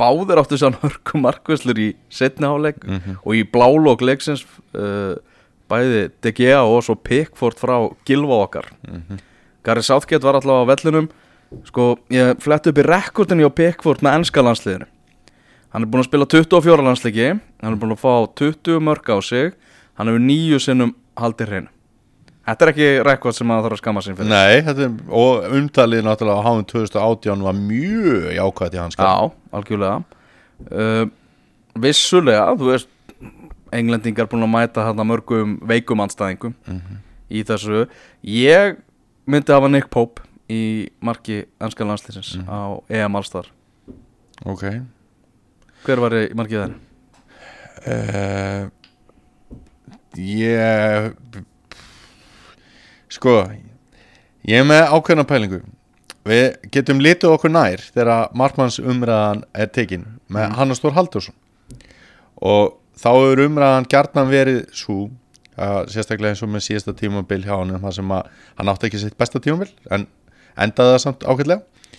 [0.00, 5.16] báðir áttu sann hörku markvæslur í setni háleik mhm, og í blálók leiksins uh,
[5.70, 7.76] bæði De Gea og svo Pickford frá
[8.08, 8.70] Gilva okkar.
[8.88, 9.20] Mhm,
[9.64, 11.10] Gary Southgate var allavega á vellinum.
[11.66, 14.86] Sko, ég flett upp í rekordinu á Pickford með ennska landsliðinu.
[15.70, 19.18] Hann er búinn að spila 24 landsleiki hann er búinn að fá 20 mörg á
[19.22, 19.52] sig
[19.98, 21.70] hann hefur nýju sinnum haldið hreinu
[22.48, 24.30] þetta er ekki rekord sem maður þarf að skamma sín fyrir.
[24.32, 28.98] Nei, er og umtalið náttúrulega á háum 2018 var mjög jákvætt í hans.
[28.98, 30.00] Já, algjörlega.
[30.70, 31.04] Uh,
[31.80, 32.90] Vissulega, þú veist
[33.70, 36.56] Englendingar búin að mæta þarna mörgum veikum anstæðingum
[37.30, 37.84] í þessu.
[38.26, 38.80] Ég
[39.30, 43.46] myndi hafa Nick Pope í marki ennska landslýsins á EM Allstar.
[44.42, 44.64] Ok.
[45.86, 46.74] Hver var í markið þær?
[47.86, 48.68] uh,
[50.18, 51.14] ég
[53.20, 53.36] sko
[54.48, 55.60] Ég er með ákveðna pælingu.
[56.24, 60.54] Við getum litið okkur nær þegar markmanns umræðan er tekin með mm.
[60.56, 61.36] Hannes Þór Haldursson
[62.40, 67.54] og þá hefur umræðan gjarnan verið svo uh, sérstaklega eins og með síðasta tímabil hjá
[67.54, 68.30] hann þar sem að
[68.60, 70.06] hann átti ekki sitt besta tímabil en
[70.60, 71.96] endaði það samt ákveðlega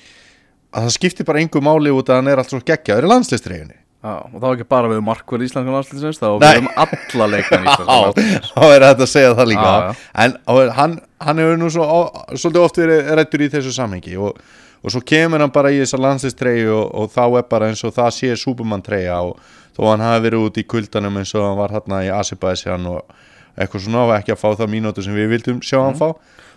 [0.72, 3.80] að það skiptir bara einhver máli út að hann er allt svo geggjaður í landslistreifinni
[4.02, 7.68] Já, og það var ekki bara við markverð íslenska landslýsins þá við um alla leikmenn
[7.70, 9.68] íslenska Já, landslýsins þá er þetta að segja það líka.
[9.68, 10.08] Já, já.
[10.24, 12.00] en hann, hann hefur nú svo, á,
[12.34, 14.40] svolítið oft verið rættur í þessu samhengi og,
[14.82, 17.94] og svo kemur hann bara í þessa landslistreifu og, og þá er bara eins og
[18.00, 19.38] það sé Superman treyja og
[19.78, 23.06] þó hann hafi verið út í kuldanum eins og hann var hérna í Asibæsjan og
[23.54, 26.10] eitthvað svona og ekki að fá það mínútu sem við vildum sjá hann fá.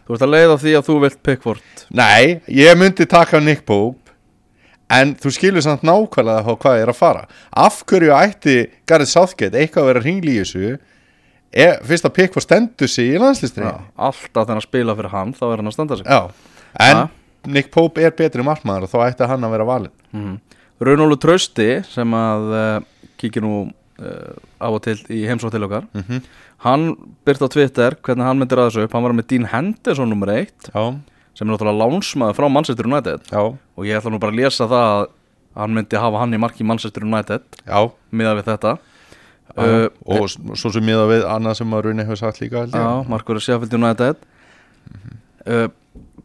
[0.05, 1.85] Þú ert að leiða því að þú vilt Pickford.
[1.97, 4.04] Nei, ég myndi taka Nick Pope
[4.93, 7.23] en þú skilur samt nákvæmlega á hvað ég er að fara.
[7.57, 8.57] Af hverju ætti
[8.89, 10.73] Gareth Southgate eitthvað að vera hringli í þessu?
[11.55, 15.45] Er, fyrst að Pickford stendur sig í landslistri Já, Alltaf hann spila fyrir hann þá
[15.53, 16.09] er hann að standa sig.
[16.09, 16.31] Já,
[16.83, 17.05] en Ja.
[17.47, 19.93] Nick Pope er betri markmaður og þá ætti hann að vera valinn.
[20.17, 20.37] Mm.
[20.81, 25.85] Runólu Trausti sem að uh, kíkir nú uh, á og til í heimsótt til okkar.
[25.93, 26.25] Mm
[26.65, 26.95] hann
[27.27, 28.95] byrt á Twitter hvernig hann myndir að þessu upp.
[28.97, 30.85] Hann var með Dean Henderson nummer 1 Já,
[31.35, 33.29] sem er náttúrulega lánsmaður frá Manchester United.
[33.31, 35.07] Já, og ég ætla nú bara að lesa það að
[35.55, 37.79] hann myndi hafa hann í marki Manchester United já,
[38.11, 38.75] miðað við þetta.
[39.55, 42.65] Uh, og svo sem miða við annað sem að Rune hefur sagt líka
[43.07, 44.23] Markur er Sheffield United.
[45.45, 45.69] Uh,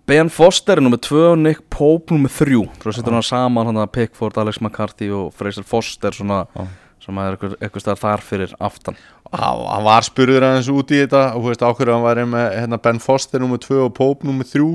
[0.10, 3.78] Ben Foster er nummið 2 og Nick Pope nummið 3 Svo setur hann saman hann
[3.78, 6.66] að Pickford, Alex McCarthy og Fraser Foster svona, Já.
[7.06, 8.98] sem er eitthvað, staðar þar fyrir aftan.
[9.30, 12.48] Hann hann var spurður aðeins út í þetta og þú veist ákveður hann var með
[12.56, 14.66] hérna, Ben Foster nummer 2 og Pope nummer 3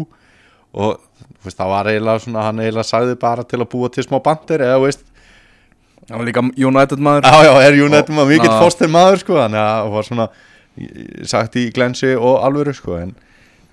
[0.74, 1.00] og
[1.44, 4.64] veist það var eiginlega svona hann eiginlega sagði bara til að búa til smá bandir
[4.66, 5.04] eða veist.
[6.08, 7.28] Það var líka United maður.
[7.30, 8.58] Já, já, er United maður mikill Já.
[8.60, 10.26] Foster maður sko, þannig að það var svona
[10.76, 13.14] í- í- sagt í glensi og alvöru sko, en,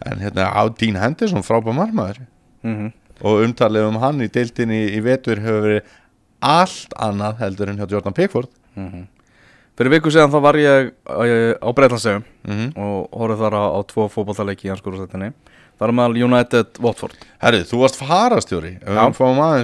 [0.08, 2.22] en hérna á Dean Henderson frábæð margmaður
[2.64, 5.90] mm og umtalið um hann í deildinni í vetur hefur verið
[6.42, 8.48] allt annað heldur en hjá Jordan Pickford.
[9.78, 13.80] Fyrir viku síðan þá var ég uh, á Breitlandsegum mm og horfði þar á, á
[13.92, 15.30] tvo fótballtaleiki í hans skúrastættinni
[15.82, 17.24] Það er meðal United Watford.
[17.41, 18.76] Herru, þú varst farastjóri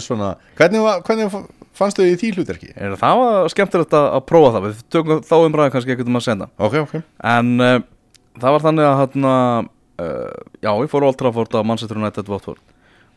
[0.02, 1.36] svona hvernig, var, hvernig
[1.78, 2.72] fannst þau í því hlutverki?
[2.74, 4.66] Er það var skemmtilegt að, að prófa það.
[4.66, 6.96] Við tökum þá umræði kannski ekkert um að senda Ok, ok.
[7.36, 7.76] En uh,
[8.42, 9.36] það var þannig að hérna,
[10.02, 12.66] uh, já, ég fór Old Trafford á Manchester United Watford.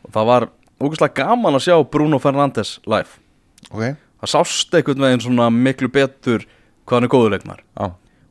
[0.05, 3.17] Og það var ógæslega gaman að sjá Bruno Fernandes live.
[3.71, 6.43] Ok, Það sást einhvern veginn svona miklu betur
[6.85, 7.63] hvað hann er góður leikmaður.
[7.73, 7.87] Já,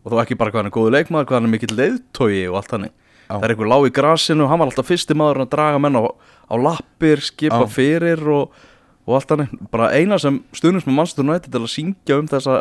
[0.06, 2.58] og þá ekki bara hvað hann er góður leikmaður, hvað hann er mikill leiðtogi og
[2.60, 2.92] allt þannig.
[3.30, 5.98] Það er einhver lág í grasinu og hann var alltaf fyrsti maður að draga menn
[5.98, 6.02] á,
[6.50, 7.70] á lappir, skipa Já.
[7.70, 8.56] fyrir og,
[9.06, 9.52] og allt þannig.
[9.70, 12.56] Bara eina sem stuðnist með Manchester United til að syngja um þessa,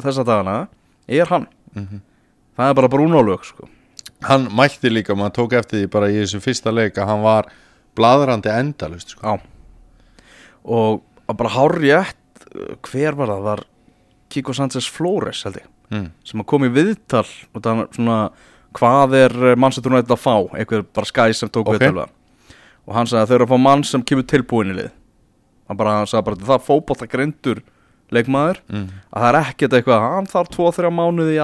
[0.00, 0.56] þessa dagana
[1.08, 1.46] er hann.
[1.76, 2.00] Mhm.
[2.56, 3.68] Það er bara Bruno lög, sko.
[4.26, 7.46] hann mælti líka maður tók eftir því bara í þessu fyrsta leik að hann var
[7.96, 9.38] bladrandi endalust sko.
[10.64, 12.16] Og bara hárjætt
[12.82, 13.42] Hver var það?
[13.46, 13.60] Var
[14.30, 16.08] Kiko Sanchez Flores held ég mm.
[16.26, 18.18] Sem kom í viðtal og það er svona
[18.78, 21.78] Hvað er Manchester United að fá Einhver bara skæ sem tók Ok.
[21.78, 22.08] viðtal við.
[22.86, 24.90] Og hann sagði að þau eru að fá mann sem kemur tilbúin í lið
[25.68, 27.62] Hann bara hann sagði bara Það er fótbolta greindur
[28.10, 28.86] leikmaður Mm.
[29.14, 31.40] Að það er ekkert eitthvað Hann þarf 2-3 mánuði í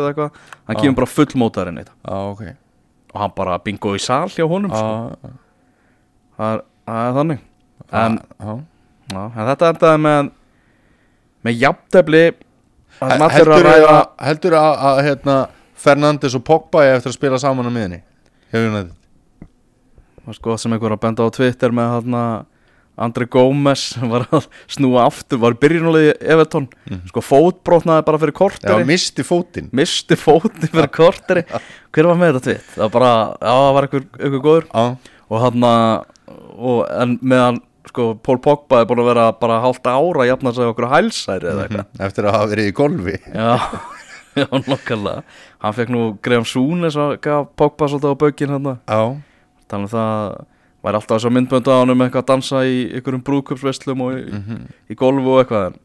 [0.00, 0.30] eða eitthvað
[0.66, 0.80] Hann Já.
[0.82, 2.42] kemur bara fullmótarinn í þetta Já, ok
[3.14, 4.94] Og hann bara bingo í sal hjá honum sko.
[5.24, 5.34] Já,
[6.38, 7.44] það, er, það er þannig
[7.94, 8.54] En já.
[9.12, 10.30] Já, en þetta endaði með
[11.44, 11.58] með
[13.04, 13.98] að eru heldur að að,
[14.64, 15.34] að, að hérna,
[15.74, 18.02] Fernandes og Pogba eftir að spila saman á miðinni
[18.54, 22.24] hefur hún þetta sko, sem einhver að benda á Twitter með þarna
[23.04, 26.68] Andri Gómez var að snúa aftur, var byrjunulegi Evertón,
[27.10, 28.38] sko fótbrotnaði bara fyrir Mhm.
[28.38, 29.68] já, korteri, misti fótinn.
[29.74, 31.42] Misti fótni fyrir korteri.
[31.90, 32.68] Hver var með þetta tvitt?
[32.76, 33.10] það var bara,
[33.42, 34.68] já það var einhver, einhver góður.
[34.70, 34.84] Já,
[35.28, 35.64] og hann
[36.54, 37.58] og, en meðan
[37.90, 41.50] sko Pól Pogba er búin að vera bara hálft ára að jafna sig okkur hælsæri
[41.50, 41.90] eða eitthvað.
[42.06, 43.16] Eftir að hafa verið í golfi.
[43.34, 43.50] Já,
[44.42, 45.22] já, nokkarlega
[45.62, 49.00] Hann fekk nú Graham Souness að gaf Pogba svolítið á baukinn hann já,
[49.70, 50.44] Þannig að það
[50.84, 54.18] væri alltaf þess að myndböndu á hann um eitthvað að dansa í einhverjum brúðköpsveislum og
[54.18, 54.58] í,
[54.92, 55.78] í golfu og eitthvað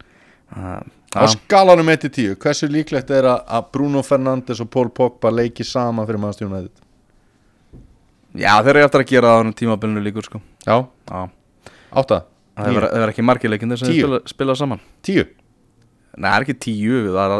[0.57, 0.81] uh,
[1.15, 6.03] á skalanum 1-10 hversu líklegt er að, að Bruno Fernandes og Paul Pogba leiki sama
[6.09, 6.75] fyrir maður stjónaðið
[8.37, 10.39] Já, þeir eru eftir að gera á hann tímabilinu líkur sko.
[10.61, 10.75] Já,
[11.09, 12.19] átta,
[12.59, 14.03] það er ekki sem Tíu.
[14.03, 14.83] spila, spila saman.
[15.01, 15.25] Tíu
[16.17, 17.33] Nei, það er ekki tíu, er,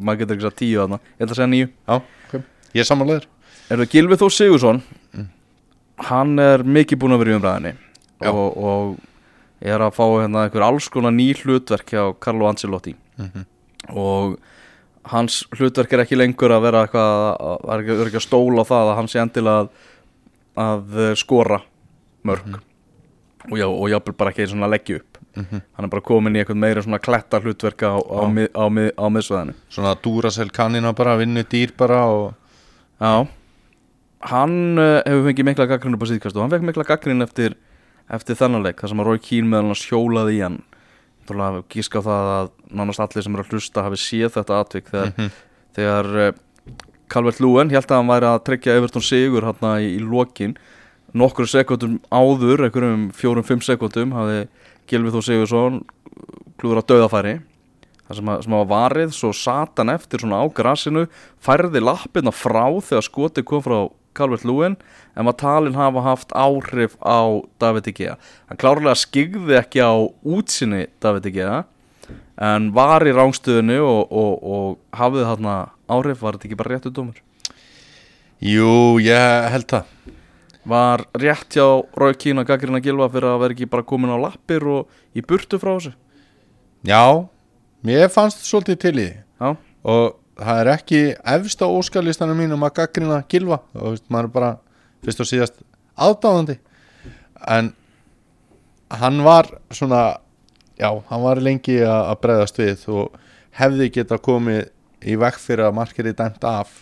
[0.00, 0.98] maður getur ekki sagt tíu þarna.
[1.18, 1.68] Ég ætla að segja níu.
[1.88, 2.34] Já, ok,
[2.74, 3.26] ég er samanlegur
[3.70, 4.80] Er það Gilvið Þór Sigursson
[6.08, 7.74] Hann er mikið búinn að vera í umræðinni
[8.24, 8.96] og, og
[9.64, 12.94] er að fá hérna einhver alls konar ný hlutverk hjá Carlo Ancelotti.
[13.20, 13.44] Mhm.
[13.94, 14.38] og
[15.12, 18.88] hans hlutverk er ekki lengur að vera eitthvað að- það er ekki, að stóla það
[18.90, 19.68] að hann sé endilega
[20.56, 21.58] að að skora
[22.24, 22.54] mörg
[23.50, 26.62] og já, og jáfnvel bara ekki svona leggja upp hann er bara komin í eitthvað
[26.62, 29.54] meira svona kletta hlutverka á, á, mið, á, mið, á miðsvæðinu.
[29.74, 32.32] Svona Duracell kannina bara, vinnu dýr bara og
[33.00, 33.26] Já.
[34.24, 37.56] Hann uh, hefur fengið mikla gaggrinu på síðkast og hann fekk mikla gaggrinu eftir,
[38.12, 40.60] eftir þennan leik þar sem að Rói Kín meðal hann hjólaði í hann.
[41.28, 42.48] Þannig að gíska á það að
[42.80, 45.28] nánast allir sem eru að hlusta hafi séð þetta atvik þegar,
[45.76, 46.30] þegar uh,
[47.12, 50.56] Calvert Lúen held að hann væri að tryggja Everton sigur hérna í, í lokin.
[51.14, 54.46] Nokkur sekundum áður, einhverjum fjórum-fimm sekundum hafði
[54.90, 55.82] Gilvi Þó Sigursson
[56.60, 57.34] klúður að döðafæri
[58.04, 61.06] það sem, sem var varið, svo sat hann eftir svona á grasinu,
[61.42, 63.78] færði lappirna frá þegar skoti kom frá
[64.14, 64.76] Calvert Lúin,
[65.18, 68.16] en var talin hafa haft áhrif á David Igea
[68.50, 71.64] hann klárlega skigði ekki á útsinni David Igea
[72.38, 75.56] en var í rángstöðinu og, og, og hafði þarna
[75.90, 77.18] áhrif, var þetta ekki bara réttu dómur?
[78.44, 80.14] Jú, ég held það
[80.64, 84.16] Var rétt hjá Rói Kín að gaggrina Gilva fyrir að vera ekki bara komin á
[84.16, 85.92] lappir og í burtu frá þessu?
[86.88, 87.28] Já,
[87.84, 89.50] mér fannst svolítið til í Já,
[89.84, 91.00] og það er ekki
[91.36, 94.52] efst á óskalistanum mínum að gaggrina gilva og veist, maður er bara
[95.04, 95.60] fyrst og síðast
[95.94, 96.56] aðdáðandi
[97.54, 97.72] en
[98.94, 100.02] hann var svona
[100.80, 103.20] já, hann var lengi að að bregðast við og
[103.60, 104.70] hefði geta komið
[105.04, 106.80] í vekk fyrir að markeri dæmt af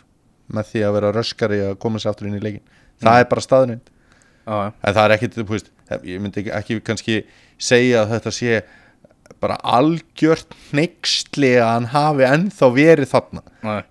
[0.52, 2.64] með því að vera röskari að koma sér aftur inn í leikin
[3.02, 3.90] það er bara staðnind
[4.46, 5.72] en það er ekki, þú veist,
[6.08, 7.18] ég myndi ekki, ekki kannski
[7.62, 8.62] segja að þetta sé
[9.42, 13.42] bara algjört neyksli að hann hafi ennþá verið þarna.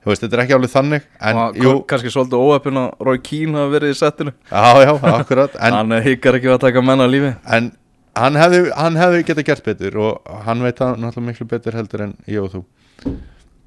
[0.06, 3.58] Veist, þetta er ekki alveg þannig en og jú, kannski svolítið óöppin að Rói Kín
[3.58, 4.36] hafa verið í settinu.
[4.52, 7.34] Já, já, akkurat en, hann hikkar ekki að taka menna lífi.
[7.58, 7.71] En
[8.19, 12.08] hann hefði, hann hefði getað gert betur og hann veit það náttúrulega miklu betur heldur
[12.08, 12.65] en ég og þú.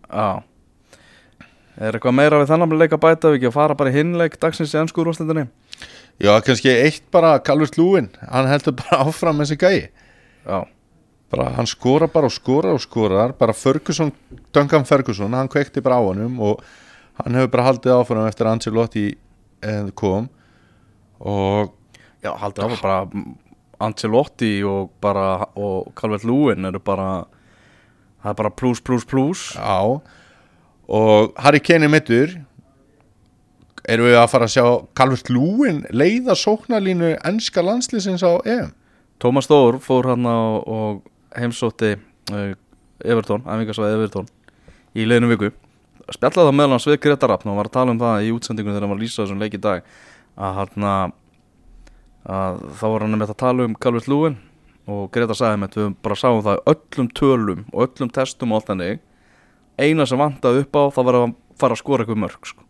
[0.08, 0.28] Já
[1.74, 3.30] Er eitthvað meira við þannig að bæta?
[3.32, 5.48] Við ekki að fara bara í hinleik dagsins í ennsku úrvastendinni?
[6.22, 9.90] já, kannski eitt bara Calvert Lúin hann heldur bara áfram með þessi gæi.
[10.44, 10.58] Já,
[11.34, 13.34] bara hann skora bara og skora og skorar.
[13.38, 14.12] Bara Ferguson,
[14.54, 16.62] Duncan Ferguson hann kveikti bara á honum og
[17.22, 19.06] hann hefur bara haldið áfram eftir að Ancelotti
[19.62, 20.28] eh, kom.
[21.18, 21.74] Og
[22.22, 23.24] já haldið áfram bara
[23.82, 27.24] Ancelotti og bara og Calvert Lúin eru bara
[28.22, 29.48] það er bara plus plus plus.
[29.58, 29.98] Já
[30.88, 32.34] og Harry Kane er mittur
[33.84, 34.64] erum við að fara að sjá
[34.96, 38.72] Calvert Lúin leiða sóknarlínu ennska landslýsins á EM?
[39.20, 41.02] Tómas Þór fór hann á og
[41.36, 41.94] heimsótti
[42.32, 42.54] uh,
[43.04, 44.30] Evertón, æfingarsvæði Evertón
[44.94, 45.50] í leiðinu viku.
[46.12, 48.76] Spjallaði það meðal hans við Greta Rappn og var að tala um það í útsendingunum
[48.76, 49.86] þegar hann var að lýsa þessum leik í dag
[50.34, 50.88] að hann
[52.24, 54.36] að þá var hann með að tala um Calvert Lúin
[54.88, 58.70] og Greta sagði með við bara sáum það öllum tölum og öllum testum og allt
[58.72, 59.02] þannig
[59.78, 62.62] eina sem vantaði upp á það var að fara að skora eitthvað mörg sko.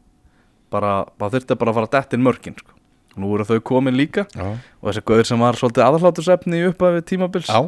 [0.74, 2.72] bara, það þurfti bara að fara að detta inn mörgin sko.
[3.16, 4.46] nú eru þau komin líka Já,
[4.80, 7.60] og þessi gauður sem var svolítið aðhlátusefni í upphæfi tímabils já,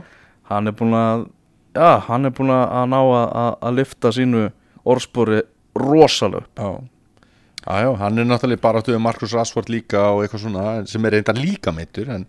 [0.50, 1.26] hann er búin að
[1.76, 4.44] já, hann er búin að ná að, að, að lifta sínu
[4.86, 5.42] orðspori
[5.76, 6.52] rosalega upp.
[6.58, 6.70] já.
[7.66, 11.16] Já, já, hann er náttúrulega bara áttuðið Markus Rashford líka og eitthvað svona sem er
[11.16, 12.26] reynda líka meittur en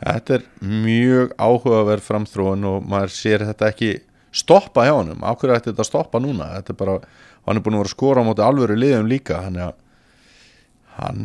[0.00, 3.90] þetta er mjög áhugaverð framþróun og maður sér þetta ekki
[4.34, 6.50] stoppa hjá honum, af hverju ætti þetta að stoppa núna?
[6.58, 6.98] Er bara,
[7.46, 9.74] hann er búin að vera að skora á móti alvöru liðum líka þannig að
[10.98, 11.24] hann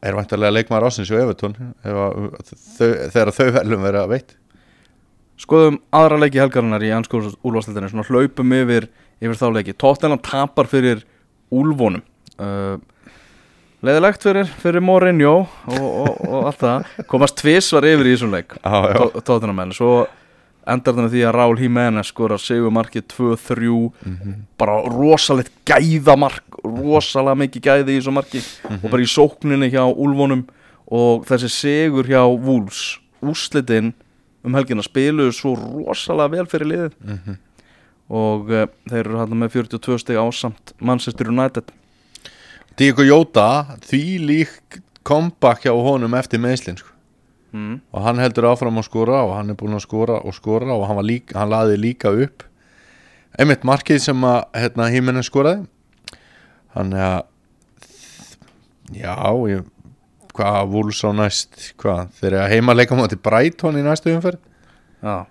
[0.00, 1.42] er væntarlega leikmaður ásins og að
[1.84, 4.36] þau, þegar þau velum vera veitt.
[5.40, 8.88] Skoðum aðra leiki helgarinnar í anskóðs úlvastildinni svona hlaupum yfir,
[9.24, 9.74] yfir þá leiki.
[9.80, 11.00] Tottenham tapar fyrir
[11.52, 12.02] úlvonum
[12.40, 12.76] uh,
[13.84, 16.90] leðilegt fyrir, fyrir Mourinho og, og, og allt það.
[17.08, 18.98] Komast tvisvar yfir í þessum leik Já, já.
[19.00, 19.92] Tó- Tottenham menn svo
[20.68, 23.92] endar með því að Raúl Jiménez skorar sigur markið 2-3
[24.60, 28.42] bara rosalegt gæðamark rosalega mikið gæði í þessu marki.
[28.82, 30.46] Og bara í sókninni hjá Úlfónum
[30.90, 32.98] og þessi sigur hjá Wolves.
[33.22, 33.92] Úrslitin
[34.44, 36.92] um helgina spiluðu svo rosalega vel fyrir liðið.
[38.10, 41.70] Og uh, þeir eru hann með 42 stig ásamt Manchester United.
[42.76, 46.89] Diego Jota, því lík comeback hjá honum eftir meðslinn sko.
[47.52, 47.74] Mm.
[47.92, 50.86] og hann heldur áfram að skora og hann er búin að skora og skora og
[50.88, 52.46] hann, var líka, hann laði líka upp.
[53.38, 55.66] Einmitt markið sem að hérna, híminu skoraði.
[56.74, 57.20] Hann er að
[58.90, 59.16] já
[59.50, 59.66] ég,
[60.34, 64.42] hvað Wolves á næst hvað, þeir heima leika á móti Brighton í næstu umferð.
[65.00, 65.24] Já,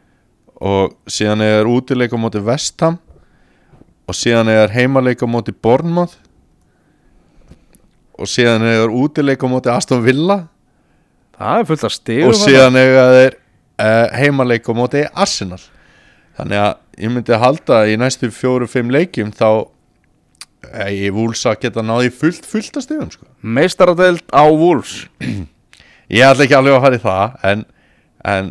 [0.60, 2.98] og síðan er útileika á móti Vestham
[4.10, 6.18] og síðan er heimaleika á móti Bournemouth.
[8.20, 10.42] Og síðan er útileika á móti Aston Villa
[11.40, 15.62] það er fullt af stigum og síðan eiga þeir uh, heimaleik á móti Arsenal.
[16.40, 19.50] Þannig að ég myndi halda í næstu fjóru-fimm leikjum þá
[20.92, 23.26] Ég vúls að geta náði fullt, fullt að stegum sko.
[23.40, 25.06] Meistaradeild á Wolves.
[26.12, 27.62] Ég ætla ekki alveg að fara í það En,
[28.28, 28.50] en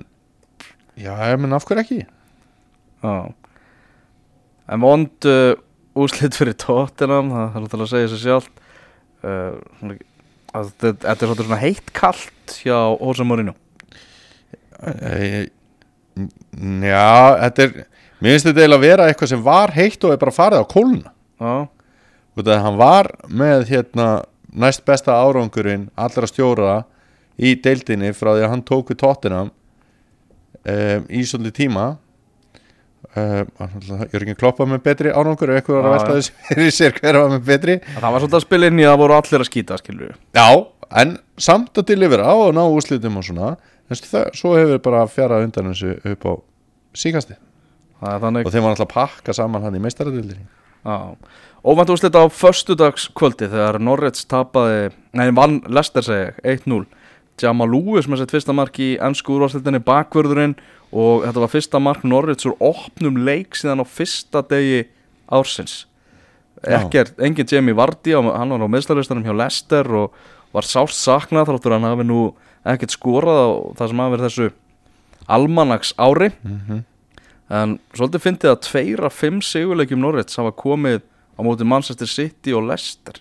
[0.98, 1.98] Já, ég menn af hverju ekki?
[3.04, 3.12] Já.
[4.68, 5.52] En vond uh,
[5.98, 8.48] úslit fyrir Tottenham það náttúrulega að segja sér sjálf
[9.22, 9.92] uh,
[10.66, 13.54] þetta er svolítið svona heitt kalt hjá Jose Mourinho.
[16.88, 17.08] Já,
[17.44, 17.86] þetta er
[18.18, 20.72] Mér finnst þetta eiginlega að vera eitthvað sem var heitt og er bara farið á
[20.72, 21.12] kóluna.
[22.38, 24.06] Út af að hann var með hérna
[24.58, 26.72] næst besta árangurinn allra stjóra
[27.38, 31.86] í deildinni frá því að hann tók við tóttinam um, í svolítið tíma
[33.16, 36.18] um, Jörgin Kloppa með betri árangur ef eitthvað var að velta já.
[36.18, 37.78] þessi fyrir sér hver var með betri.
[37.94, 40.48] Það var svolítið að spila inn í að voru allir að skýta skilur við Já,
[41.02, 41.16] en
[41.48, 43.56] samt að delivera og ná úrslitum og svona
[43.88, 46.32] það, svo hefur bara fjarað undan þessu upp á
[46.98, 47.38] síkasti
[47.98, 48.46] þannig.
[48.46, 50.46] Og þeim var alltaf að pakka saman hann í meistaradildinni
[51.68, 56.84] óvænt úrslit á föstudagskvöldi þegar Norrets tapaði, nei, vann Lester segi ég, 1-0
[57.38, 60.56] Jamal Lewis með sitt fyrsta mark í ennsku úrvarsleitinni bakvörðurinn
[60.92, 64.86] og þetta var fyrsta mark Norrets úr opnum leik síðan á fyrsta degi
[65.28, 65.82] ársins.
[66.64, 70.16] Ekkert, engin Jamie Vardy hann var á meðslaglistanum hjá Lester og
[70.54, 72.22] var sást saknað þráttur að hann hafi nú
[72.68, 74.48] ekkert skorað á það sem hafi verið þessu
[75.28, 76.30] almanags ári.
[77.48, 81.04] En svolítið fyndið að tveir af fimm sigurleikjum Norrets hafa komið
[81.36, 83.20] á móti Manchester City og Leicester.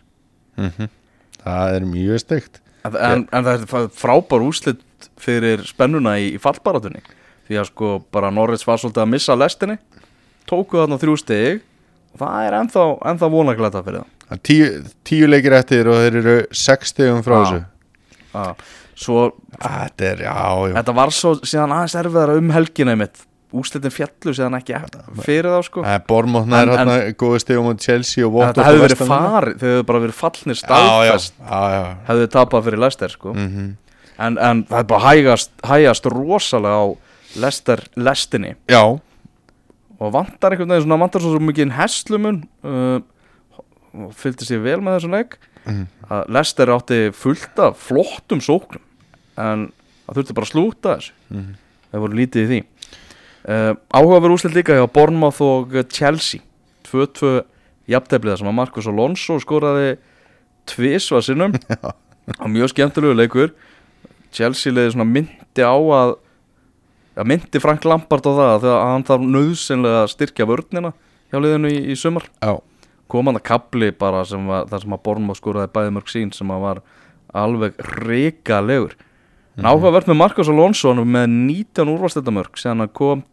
[1.44, 2.62] Það er mjög steikt.
[2.88, 7.04] En, en, það er frábár úslit fyrir spennuna í, í fallbaratunni
[7.48, 9.78] því að sko bara Norrets var svolítið að missa Leicesterinni
[10.48, 11.62] tóku þarna þrjú stig
[12.14, 14.42] og það er ennþá, ennþá vonaglæta fyrir það.
[14.44, 14.68] Tíu,
[15.08, 17.64] tíu leikir eftir og þeir eru sex stegum frá þessu.
[18.38, 18.68] Að,
[18.98, 19.22] svo
[19.58, 20.36] Þetta er, já,
[20.76, 23.24] þetta var svo síðan aðeins erfiðara um helgina einmitt.
[23.58, 24.76] Úslitin fjallu síðan ekki
[25.24, 25.84] fyrir þá sko.
[25.88, 29.86] Það er hérna góði stegum á Chelsea og Watford þetta hefði verið farið þau hefðu
[29.88, 33.34] bara verið fallnir já hefðu tapað fyrir Leicester sko.
[33.38, 33.70] Mm
[34.18, 36.86] en, en það er bara hægast, hægast rosalega á
[37.38, 38.56] Leicester lestinni.
[38.70, 38.82] Já,
[39.98, 43.00] og vantar einhvern veginn svona vantar svo mikið hestlumun uh,
[43.98, 45.88] og fylgdi sér vel með þessum leik Mhm.
[46.08, 48.80] að Leicester átti fullt af flottum sóknum
[49.36, 49.66] en
[50.08, 51.12] það þurfti bara að slúta þessu.
[51.34, 51.56] Mhm.
[51.92, 52.60] það voru lítið í því.
[53.48, 56.40] Uh, áhugaverð úrslit líka hjá Bournemouth og Chelsea.
[56.88, 57.42] 2-2
[57.92, 59.98] jafntefliða sem að Marcus Alonso skoraði
[60.68, 61.52] tvisva sinnum.
[62.40, 63.52] Á mjög skemmtilegu leikur.
[64.32, 66.16] Chelsea leiði svona myndi á að
[67.18, 70.94] að myndi Frank Lampard á það þegar hann þarf nöðsynlega að styrkja vörnina
[71.32, 72.28] hjá liðinu í, í sumar.
[72.44, 72.54] Já,
[73.12, 76.32] kom hann að kapli bara sem var, þar sem að Bornmáð skoraði bæði mörg sín
[76.36, 76.82] sem að var
[77.38, 78.96] alveg ríkalegur
[79.58, 83.24] en áhugavert með Marcos Alonso með 19 úrvastendamörg sem hann kom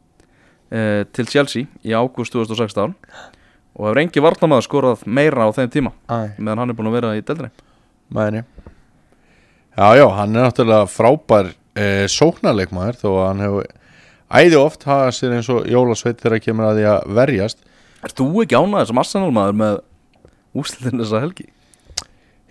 [0.73, 2.95] eh, til Chelsea í ágúst 2016
[3.75, 6.97] og hefur engi varnamaður skorað meira á þeim tíma æ, meðan hann er búin að
[6.99, 7.51] vera í deldri
[8.15, 8.45] mæni.
[9.75, 13.71] Já, já, hann er náttúrulega frábær eh, sóknarleikmaður þó að hann hefur
[14.35, 17.65] æði oft hafa sér eins og jólasveit þegar kemur að því að verjast.
[18.05, 19.81] Er þú ekki ánægð sem Arsenal maður með
[20.55, 21.49] úrslitin þessa helgi?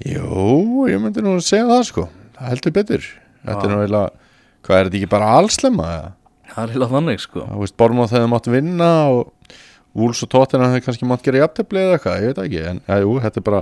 [0.03, 2.07] Jú, ég myndi nú að segja það sko.
[2.37, 3.09] Það heldur betur.
[3.43, 4.29] Þetta er nú eiginlega,
[4.63, 6.11] hvað er þetta ekki bara allslemma eða?
[6.53, 7.43] Það er heila þannig sko.
[7.43, 9.57] Það veist, Bormóð þegar mátt vinna og
[9.93, 12.97] Wools og Tottenham þegar kannski mátt gera jafntefli eða eitthvað, ég veit ekki en ja,
[13.03, 13.61] jú, þetta er bara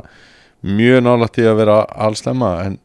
[0.79, 2.77] mjög nálægt í að vera allslemma en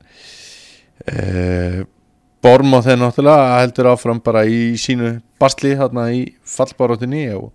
[2.47, 7.51] e, Bormóð þegar náttúrulega heldur áfram bara í sínu bastli þarna í fallbarátunni og,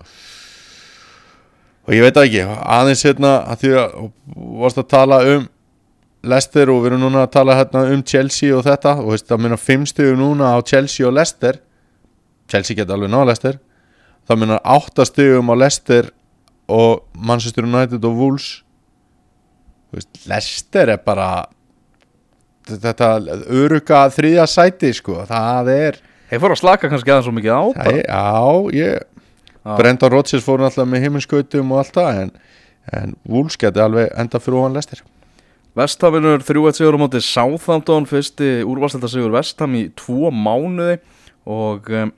[1.87, 3.97] og ég veit ekki aðeins hérna að því að
[4.61, 5.49] varst að tala um
[6.21, 9.43] Leicester og við erum núna að tala hérna um Chelsea og þetta og veist, það
[9.45, 11.57] minna fimm stöðu núna á Chelsea og Leicester
[12.51, 13.57] Chelsea geta alveg náða Leicester
[14.29, 16.11] það minna átta stöðum á Leicester
[16.71, 18.51] og Manchester United og Wolves
[19.95, 21.47] veist, Leicester er bara
[22.69, 23.11] þetta
[23.49, 26.01] öruga þriðja sæti sko, það er
[26.31, 27.63] Þeir fóru að slaka kannski aðeins svo mikið á.
[27.75, 28.99] Það já, ég
[29.61, 29.75] Já.
[29.77, 32.29] Brendan Rodgers fór náttúrulega með heiminskautum og allt það en,
[32.97, 35.03] en Wolves geti alveg enda fyrir ofan Leicester.
[35.77, 40.97] Vesthaminur 3-1 sigur á móti Southampton fyrsti úrvarsleita sigur Vestham í tvo mánuði
[41.45, 42.09] og um,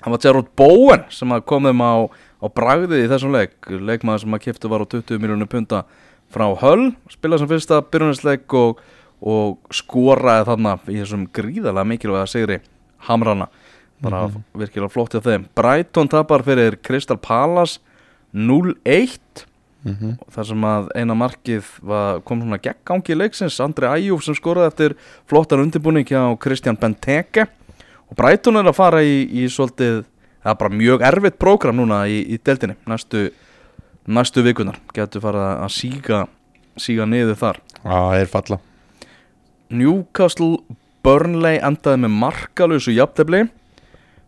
[0.00, 3.54] hann var Gerard Bowen sem kom þeim á, á bragðið í þessum leik.
[3.68, 5.84] Leikmaður sem að kiptu var á 20 miljónu punta
[6.32, 8.80] frá Hull spilaði sem fyrsta byrjunisleik og,
[9.22, 12.58] og skoraði þarna í þessum gríðarlega mikilvæga sigri
[13.06, 13.48] Hamrana.
[14.02, 14.26] Bara
[14.58, 15.46] virkilega flott hjá þeim.
[15.54, 17.78] Brighton tapar fyrir Crystal Palace
[18.34, 19.44] 0-1
[19.84, 20.16] mm -hmm.
[20.30, 23.60] þar sem að eina markið var, kom svona geggangi leiksins.
[23.60, 24.96] Andri Æjúf sem skoraði eftir
[25.26, 27.46] flottan undirbúning hjá Kristján Benteke.
[28.10, 30.04] Og Brighton er að fara í, í svolítið,
[30.42, 33.30] það er bara mjög erfitt prógram núna í, í deltinni næstu
[34.06, 36.26] næstu vikunar getur farið að síga
[36.76, 37.60] síga niður þar.
[37.84, 38.58] Já, það er falla
[39.72, 40.60] Newcastle
[41.02, 43.46] Burnley endaði með markalösu jafntefli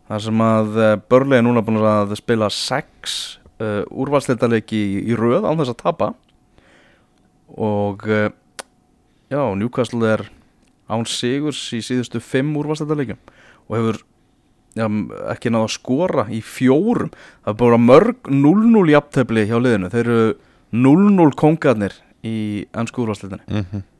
[0.09, 5.19] þar sem að eh, Burnley er núna búin að spila sex uh, úrvalsleitaleiki í, í
[5.19, 6.09] röð án þess að tapa.
[7.55, 8.27] Og uh,
[9.33, 10.27] já, Newcastle er
[10.91, 13.21] án sigurs í síðustu fimm úrvalsleitaleikjum
[13.65, 14.01] og hefur
[14.77, 14.89] já,
[15.33, 17.15] ekki náða að skora í fjórum.
[17.47, 20.37] Það er bara mörg 0-0 jafntefli hjá liðinu, þeir eru
[20.75, 22.37] 0-0 kongarnir í
[22.75, 23.91] ennsku úrvalsleitinni mm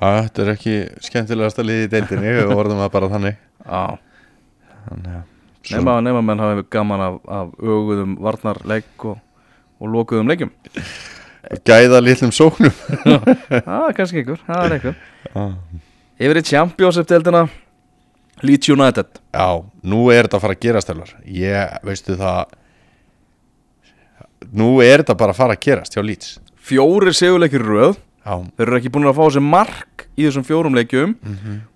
[0.00, 3.42] Þetta er ekki skemmtilegasta liði í deildinni og orðum það bara þannig.
[3.66, 3.82] Já.
[4.86, 5.28] Þannig að
[5.68, 9.18] Nefna, nefna menn hafi gaman af, af öguðum varnarleik og,
[9.76, 10.52] og lokuðum leikjum.
[11.68, 12.72] Gæða litlum sóknum.
[13.60, 14.86] Er kannski einhver, það er
[15.36, 15.52] ah.
[16.20, 17.44] Yfir í Championship-deildina
[18.44, 19.20] Leeds United.
[19.36, 22.56] Já, nú er þetta að fara að gerast Elvar Ég, veistu það
[24.56, 26.38] Nú er þetta bara að fara að gerast hjá Leeds.
[26.70, 27.98] Fjórir sigurleikir í röð.
[28.00, 28.09] Já,
[28.56, 31.16] Þeir eru ekki búin að fá sér mark í þessum fjórum leikjum.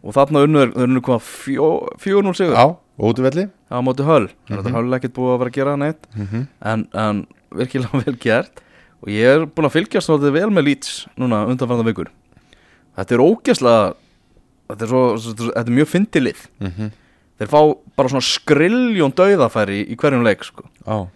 [0.04, 1.68] Og þarna unnur, þeir unnu hvað fjó,
[2.02, 2.54] fjórnúl sigur?
[2.58, 4.28] Já ótuvelli á móti höll.
[4.48, 4.72] Mm -hmm.
[4.72, 6.06] höll er ekkert búið að vera að gera neitt.
[6.14, 6.46] Mm -hmm.
[6.62, 8.60] en, en virkilega vel gert.
[9.02, 12.08] Og ég er búin að fylgjast svolítið vel með Leeds núna undanfarnar vikur.
[12.96, 13.94] Þetta er ógeðslega
[14.68, 15.02] þetta er, svo,
[15.52, 16.90] þetta er mjög fyndilið Mhm.
[17.38, 17.60] þeir fá
[17.96, 20.62] bara svona skriljón dauðafæri í hverjum leik sko.
[20.86, 21.08] Já,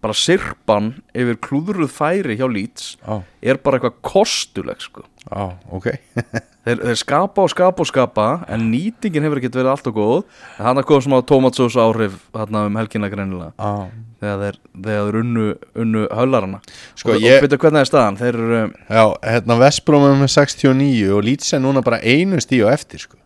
[0.00, 5.04] bara sirpan yfir klúðruð færi hjá Leeds já, er bara eitthvað kostuleg sko.
[5.28, 5.90] já, ok.
[6.60, 10.18] Þeir, þeir skapa og skapa og skapa en nýtingin hefur ekkert verið allt og góð.
[10.58, 13.54] En hann er komið smá tomatsós áhrif þarna um helgina greinilega.
[13.56, 13.88] Já,
[14.20, 15.46] þegar þeir, þeir unnu,
[15.80, 16.60] unnu höllarana.
[17.00, 18.18] Sko, og, ég- og byrja hvernig er staðan?
[18.20, 18.60] Þeir eru
[18.92, 23.06] já hérna Vestbrom er með 69 og Leeds er núna bara einu stíu á eftir
[23.08, 23.16] sko.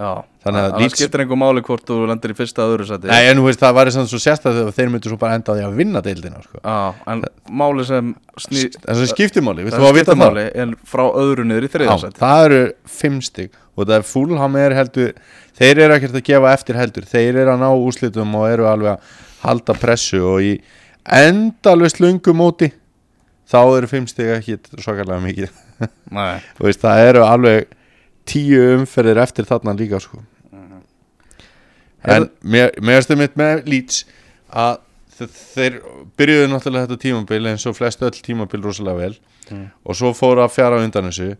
[0.00, 3.08] Já, Þannig að það skiptir einhver máli hvort þú lendir í fyrsta að öðru sæti.
[3.10, 5.52] Nei, en þú veist, það væri samt svo sérstæð þegar þeir myndu svo bara enda
[5.52, 6.60] á því að vinna deildina sko.
[6.64, 6.78] já,
[7.12, 7.20] en
[7.60, 8.08] máli sem
[8.40, 11.92] sný, það skiptir máli, við þú að vita máli en frá öðru niður í þriða
[11.92, 12.20] Já, sæti.
[12.22, 12.62] það eru
[12.96, 15.12] fimm stig og það er Fulham er heldur
[15.60, 17.04] þeir eru ekkert að gefa eftir heldur.
[17.12, 20.54] Þeir eru að ná úslitum og eru alveg að halda pressu og í
[21.04, 22.70] endalvist lungu móti
[23.50, 25.52] þá eru fimm stig ekki svakalega mikið
[28.30, 30.20] tíu umferðir eftir þarna líka sko.
[32.04, 34.04] en mér, mér erstu mitt með Leeds
[34.56, 34.78] að
[35.18, 35.74] þe- þeir
[36.16, 39.16] byrjuðu náttúrulega þetta tímabil eins og flest öll tímabil rosalega vel
[39.50, 39.64] Mm.
[39.84, 41.32] og svo fóru að fjara undan þessu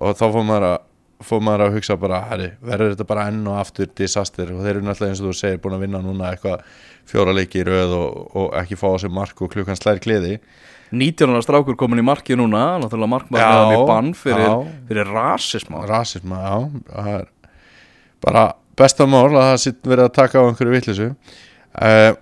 [0.00, 3.46] og þá fór maður að fór maður að hugsa bara, herri, verður þetta bara enn
[3.48, 6.34] og aftur disaster og þeir eru náttúrulega eins og þú segir búin að vinna núna
[6.34, 6.60] eitthvað
[7.08, 10.34] fjóra leiki í röð og, og ekki fá á sig mark og klukkan slær kliði
[10.92, 14.52] 19 ára strákur komin í markið núna náttúrulega markmaður með bann fyrir,
[14.88, 15.82] fyrir rasisma.
[15.88, 17.24] Rasisma, já.
[18.22, 18.46] Bara
[18.78, 22.12] besta mál að það sitt verið að taka á einhverju vittlisu uh,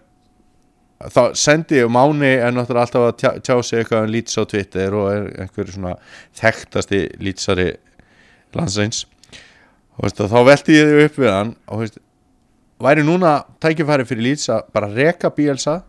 [1.13, 4.43] þá sendi ég Máni er náttúrulega alltaf að tjá, tjá sig eitthvað um Leeds á
[4.51, 5.95] Twitter og er einhver svona
[6.39, 7.69] þekktasti Leedsari
[8.55, 9.05] landsreins
[9.95, 11.99] og veist, þá velti ég þig upp við hann og veist,
[12.85, 15.81] væri núna tækifæri fyrir Leeds að bara reka Bielsa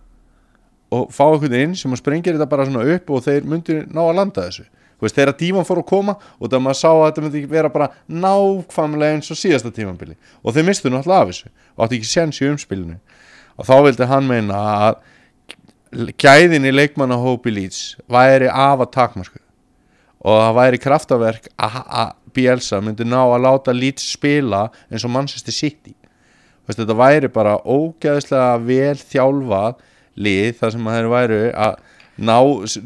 [0.95, 4.17] og fá einhvern inn sem sprengir þetta bara svona upp og þeir myndir ná að
[4.19, 4.65] landa þessu.
[5.01, 7.89] Veist, þegar tíman fór að koma og það maður sá að þetta myndi vera bara
[8.07, 12.39] nákvæmlega eins og síðasta tímanbili og þeir mistu náttúrulega af þessu og átti ekki séns
[12.39, 12.95] í umspilinu.
[13.59, 15.01] Og þá vildi hann meina að
[16.19, 17.81] gæðin í leikmannahópi Leeds
[18.11, 19.41] væri af að takmarsku
[20.25, 25.55] og það væri kraftaverk að Bielsa myndi ná að láta Leeds spila eins og Manchester
[25.55, 25.93] City.
[26.65, 29.77] Veist, þetta væri bara ógeðslega vel þjálfað
[30.15, 31.75] lið þar sem þeir væru að
[32.29, 32.37] ná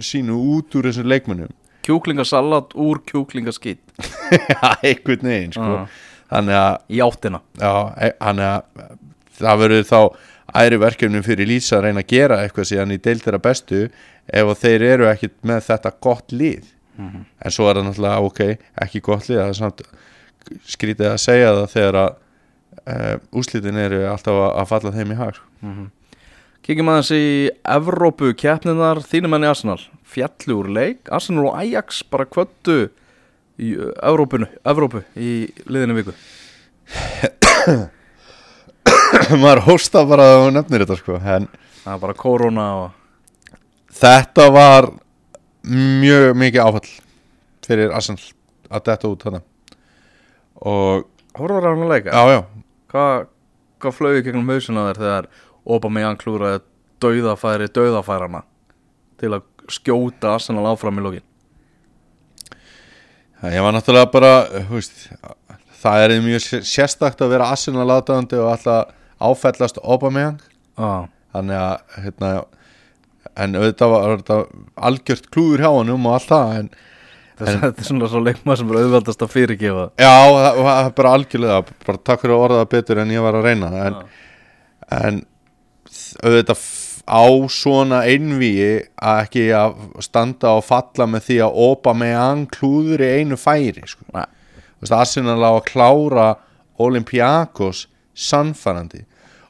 [0.09, 1.51] sínu út úr þessum leikmönnum.
[1.86, 3.82] Kjúklingasalat úr kjúklingaskitt
[4.51, 5.69] Já, einhvern veginn sko.
[5.75, 5.86] Já.
[6.34, 7.39] þannig að, í áttina.
[7.61, 7.73] Já,
[8.07, 8.97] e- þannig að
[9.39, 9.99] það verður þá
[10.59, 13.82] æri verkefni fyrir Lísa að reyna að gera eitthvað síðan í deil þeirra bestu
[14.30, 16.65] ef þeir eru ekkit með þetta gott lið.
[16.99, 18.41] En svo er það náttúrulega ok,
[18.84, 19.84] ekki gott lið það er samt
[20.67, 22.09] skrítið að segja það þegar að
[22.89, 25.39] uh, úslitin eru alltaf að, að falla þeim í hag
[26.70, 29.80] Kíkjum aðeins í Evrópu keppninar þínum enn í Arsenal.
[30.05, 32.76] Fjallu úr leik, Arsenal og Ajax bara kvöttu
[33.57, 33.72] í
[34.05, 36.13] Evrópunu, Evrópu í liðinu viku.
[39.41, 41.49] Maður hósta bara hún nefnir þetta sko en
[41.80, 43.34] það er bara korona og
[44.03, 44.91] þetta var
[45.65, 46.93] mjög mikið áfall
[47.65, 48.22] fyrir Arsenal
[48.70, 49.41] að detta út þarna.
[50.61, 52.13] Og Hóruður á hann að leika?
[52.13, 52.39] já já.
[52.93, 53.28] Hvað
[53.80, 55.28] hva flögu gegnum hausina þér þegar
[55.68, 56.62] Aubameyang klúraði
[57.03, 58.43] dauðafæri dauðafærana
[59.20, 61.26] til að skjóta Arsenal áfram í lokin.
[63.43, 64.32] Ég var náttúrulega bara
[64.70, 65.05] veist,
[65.80, 70.39] það er mjög sé- sérstakt að vera Arsenal aðdæðandi og alltaf áfællast Aubameyang.
[70.80, 71.07] Ah.
[71.36, 72.28] þannig að hérna,
[73.38, 74.38] en auðvitað var þetta
[74.89, 76.70] algjört klúður hjá hann um og allt það en
[77.39, 79.84] Þetta er svona svo leikmað sem er auðveldast að fyrirgefa.
[79.95, 83.22] Já, það það er bara algjörlega bara takk fyrir að orða það betur en ég
[83.24, 83.99] var að reyna en,
[84.97, 85.20] en
[86.24, 86.63] auðvitað
[87.09, 92.43] á svona einvíi að ekki að standa og falla með því að opa með ang
[92.53, 94.05] klúður í einu færi sko.
[94.13, 94.28] Nei.
[94.80, 96.28] Þú veist, Arsenal á að klára
[96.80, 97.88] Olympiakos
[98.20, 99.05] sannfærandi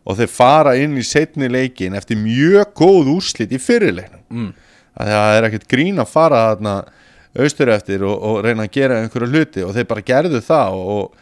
[0.09, 4.51] og þeir fara inn í setni leikin eftir mjög góð úrslit í fyrirleiknum Mm.
[4.93, 6.74] að það er ekkert grín að fara þarna
[7.39, 11.15] austur eftir og, og reyna að gera einhverju hluti og þeir bara gerðu það og,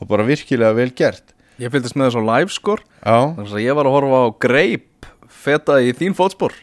[0.00, 3.76] og bara virkilega vel gert Ég fylgdist með þessu á livescore Já, Þannig að ég
[3.78, 5.10] var að horfa á Greip
[5.44, 6.54] feta í þín fótspor.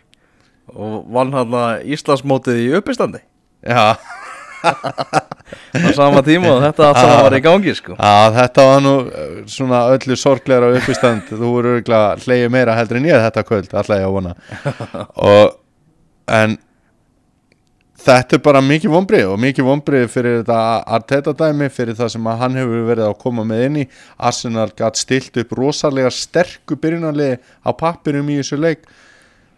[0.72, 3.22] Og vann hann að Íslandsmótið í uppistandi.
[3.62, 3.94] Já,
[4.62, 7.96] á sama tíma og þetta allt saman var í gangi sko.
[7.98, 13.02] Já þetta var nú eh, svona öllu sorglegra uppistand þú voru örgulega hleyið meira heldur
[13.02, 14.36] en ég þetta kvöld, alltaf ég að vona.
[15.30, 15.56] Og
[16.42, 16.58] en
[18.02, 20.60] þetta er bara mikið vombrið og mikið vombrið fyrir þetta
[20.98, 23.86] Arteta dæmi fyrir það sem að hann hefur verið að koma með inn í.
[24.18, 28.86] Arsenal gætt stilt upp rosalega sterku byrjunarlegi á pappirum í þessu leik.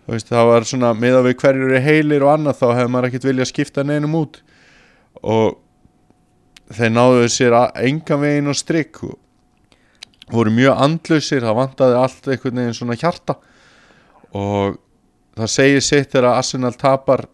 [0.10, 3.28] Veist, það var svona miða við hverjur er heilir og annað þá hefur maður ekkert
[3.30, 4.42] viljað skipta neinum út.
[5.24, 5.60] Og
[6.74, 9.04] þeir náðu sér að engan veginn og strikk
[10.34, 13.38] voru mjög andlausir, það vantaði allt einhvern veginn svona hjarta.
[14.34, 14.76] Og
[15.38, 17.28] það segir sitt þegar Arsenal tapar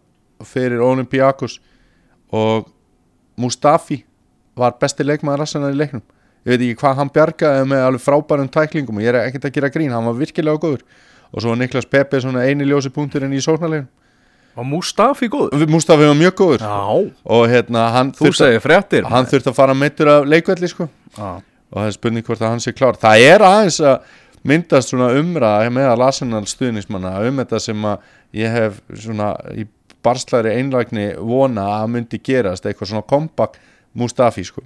[0.46, 1.58] fyrir Olympiakos
[2.32, 2.68] og
[3.40, 4.02] Mustafi
[4.58, 6.02] var besti leikmaður Arsenal í leiknum.
[6.44, 9.56] Ég veit ekki hvað hann bjargaði með alveg frábærum tæklingum og ég er ekkert að
[9.56, 10.84] gera grín, hann var virkilega góður.
[11.30, 13.88] Og svo var Niklas Pepe svona eini ljósi punkturinn í sóknarlegin
[14.58, 15.66] Og Mustafi góður?
[15.70, 16.64] Mustafi var mjög góður.
[16.64, 19.06] Já, og hérna hann þú þurfti, segir fréttir.
[19.06, 20.88] hann þurfti að fara meittur af leikvelli sko.
[21.16, 22.98] Og það er spurning hvort að hann sé klár.
[22.98, 24.16] Það er aðeins að
[24.50, 28.08] myndast svona umræða með að Arsenal stuðnismanna um þetta sem að
[28.40, 29.66] ég hef svona í
[30.04, 33.58] barslari einlægni vona að myndi gerast eitthvað svona kompakt
[33.94, 34.62] Mustafi sko.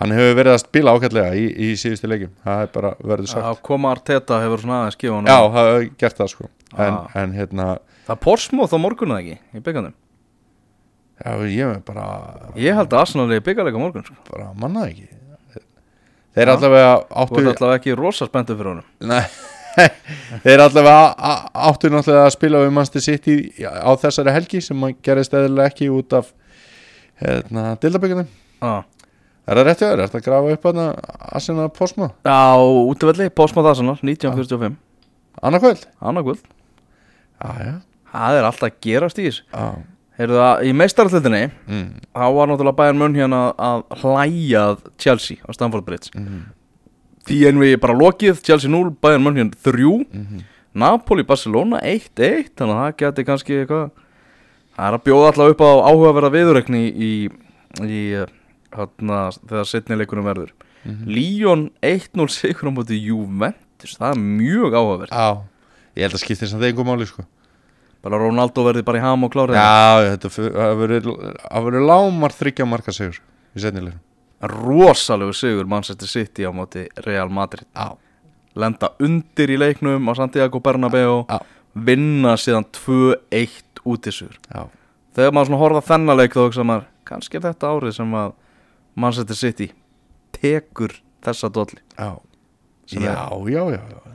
[0.00, 3.44] Hann hefur verið að spila ákveðlega í, í síðustu leikjum það er bara verður sagt.
[3.46, 6.48] Að koma Arteta hefur svona aðeins gefa hann já, það hefur gert það sko.
[6.74, 7.10] En, Ah.
[7.22, 7.66] en hérna,
[8.04, 9.94] Það er Porsmóð á morgun eða ekki í byggandum
[11.24, 12.06] já, ég er bara
[12.58, 13.40] Ég held að Arsenal er
[13.78, 14.14] á morgun sko.
[14.32, 15.08] bara manna ekki.
[16.34, 16.52] Þeir Já.
[16.56, 18.84] allavega Þú áttu ert allavega ekki rosa spenntu fyrir honum.
[19.00, 19.22] Nei,
[20.44, 21.30] þeir allavega
[21.68, 26.16] áttu náttúrulega að spila við Manchester City á þessari helgi sem gerist eðlilega ekki út
[26.20, 26.32] af
[27.22, 28.28] hérna, dildabyggjunum
[28.64, 28.74] Já,
[29.44, 29.98] Er það rétt hjá þér?
[29.98, 30.84] Er þetta að grafa upp hana
[31.36, 32.10] Asina Posma?
[32.24, 34.78] Já útvelli, Porsmóð Arsenal 1945
[35.44, 35.88] Annarkvöld?
[36.00, 36.46] Annarkvöld
[37.44, 37.74] já,
[38.14, 38.78] Það er alltaf að
[39.52, 39.66] já
[40.14, 41.86] Heyrðu það, í meistarallutinni mm.
[42.14, 46.44] þá var náttúrulega Bayern Munn hérna að hlæja að Chelsea á Stamford Bridge Mm.
[47.28, 50.42] Því en við bara lokið Chelsea 0, Bayern hérna 3 Mm.
[50.74, 53.90] Napoli, Barcelona 1-1 þannig að það geti kannski eitthvað
[54.74, 57.10] það er að bjóða alltaf upp á áhugaverða viðurregni í,
[57.86, 58.00] í
[58.74, 60.50] hérna, þegar setni leikunum verður.
[60.84, 61.04] Mhm.
[61.06, 65.28] Lyon 1-0 sigur á móti Juventus það er mjög áhugaverð Já,
[65.96, 67.24] ég held að skiptir sem þeir einhver máli sko.
[68.04, 70.28] Bara Ronaldo verði bara í ham og klárið Já, þetta.
[70.34, 71.06] það verður
[71.38, 73.16] það lámar þryggja marka sigur
[73.54, 74.00] í setnilegum
[74.50, 77.66] rosalegu sigur Manchester City á móti Real Madrid.
[77.74, 77.96] Já,
[78.54, 81.24] lenda undir í leiknum á Santiago Bernabeu.
[81.28, 81.40] Já.
[81.74, 84.68] vinna síðan 2-1 útisugur já,
[85.16, 88.36] þegar maður svona horfða þennan leik þá hugsa maður kannski er þetta árið sem að
[88.94, 89.66] Manchester City
[90.38, 91.80] tekur þessa dolli.
[91.98, 92.14] Já.
[92.94, 93.16] Já,
[93.50, 94.14] já, já, já.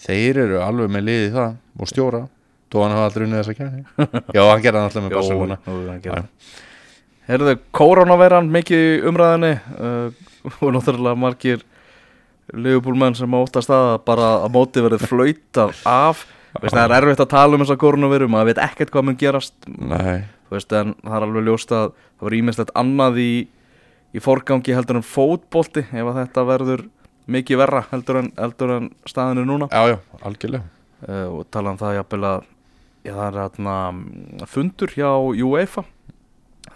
[0.00, 2.20] Þeir eru alveg með liði það og stjóra.
[2.70, 3.80] Þó hann hafa aldrei unnið þessa kæni
[4.36, 5.56] Já, hann gerði alltaf með Barcelona
[7.30, 7.36] Já.
[7.36, 10.30] Herðu, kórónaveiran mikið í umræðinni uh,
[10.64, 11.60] og náttúrulega margir
[12.50, 16.24] liðbúlmenn sem óttast að bara að móti verið flautað af.
[16.56, 19.54] Veist, það er erfitt að tala um þessa kórónaveiru maður veit ekkert hvað mun gerast.
[20.50, 23.30] Veist, það er alveg ljóst að það var ímislegt annað í,
[24.10, 26.84] í forgangi heldur en fótbolti ef að þetta verður
[27.30, 29.70] mikið verra heldur en, heldur en staðinu núna.
[29.70, 30.66] Já, já, algjörlega.
[31.06, 32.50] Uh, og tala um það jafnvel að
[33.06, 33.78] það er hérna
[34.50, 35.86] fundur hjá UEFA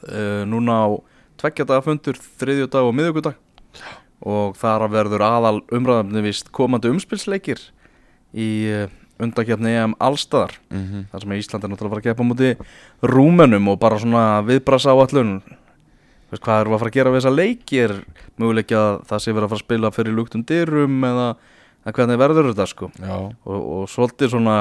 [0.08, 0.88] uh, núna á
[1.40, 3.40] tveggjadaga fundur þriðjudag og miðugudag
[4.24, 7.60] og þar að verður aðal umræðumni vist komandi umspilsleikir
[8.34, 8.86] í uh,
[9.22, 11.02] undakefni EM allstaðar mm -hmm.
[11.10, 12.50] þar sem Ísland er náttúrulega að fara að á múti
[13.02, 15.42] rúmenum og bara svona viðbrasa á allun
[16.42, 17.78] hvað við að fara að gera við þessa leiki?
[17.78, 17.92] Er
[18.40, 21.28] möguleik að það sé verið að fara að spila fyrir luktum dyrum eða,
[21.92, 22.90] hvernig verður þetta sko?
[23.44, 24.56] Og, og svolítið svona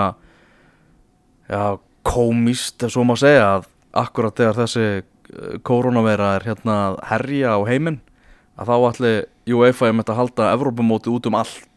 [1.49, 3.67] já, komist ef svo má segja að
[4.03, 5.03] akkurat þegar þessi
[5.65, 8.01] kórónaveira er hérna að herja á heiminn
[8.59, 9.13] að þá ætli
[9.53, 11.69] UEFA um þetta að halda Evrópumóti út um allt.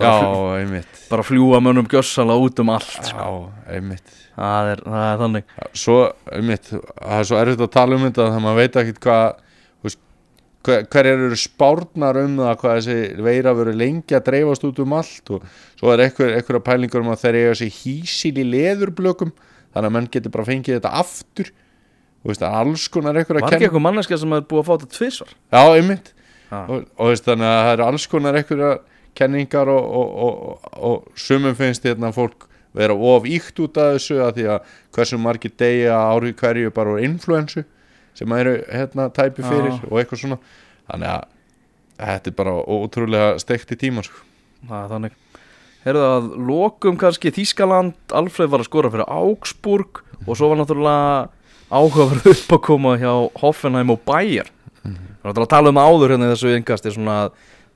[0.00, 1.00] Já, bara, einmitt.
[1.10, 3.18] bara fljúa mönnum gjössala út um allt sko.
[3.18, 4.18] Já, einmitt.
[4.32, 5.54] Það, er, það er þannig.
[5.76, 5.96] Svo,
[6.32, 9.40] einmitt, það er svo erfitt að tala um þetta þegar maður veit ekki hvað
[10.62, 15.32] hverjar eru spárnar um það hvað þessi veira verið lengi að dreifast út um allt
[15.34, 15.46] og
[15.78, 19.32] svo er einhver, einhverja pælingur um að þeir eiga sér hísil í leðurblökum
[19.72, 21.50] þannig að menn getur bara fengið þetta aftur
[22.30, 25.34] veist, alls konar einhverja var ekki eitthvað manneska sem er búið að fá þetta tvisvar
[25.34, 26.12] Já, einmitt
[26.52, 26.60] Já.
[26.62, 28.72] og, og veist, þannig að það eru alls konar einhverja
[29.18, 34.18] kenningar og, og, og, og sumum finnst hérna fólk vera of íkt út af þessu
[34.24, 37.66] að því að hversu margir degja ári hverju bara úr influensu
[38.16, 39.82] sem eru hérna tæpi fyrir Já.
[39.90, 40.38] og eitthvað svona
[40.88, 41.26] þannig að
[42.02, 44.24] þetta er bara ótrúlega steikt í tíma sko.
[44.68, 45.18] þannig
[45.82, 51.24] Herðu að lokum kannski Þískaland Alfred var að skora fyrir Augsburg og svo var náttúrulega
[51.72, 54.50] áhugaverð upp að koma hjá Hoffenheim og Bayern
[55.22, 57.16] við erum náttúrulega að tala um áður hérna í þessu yngast svona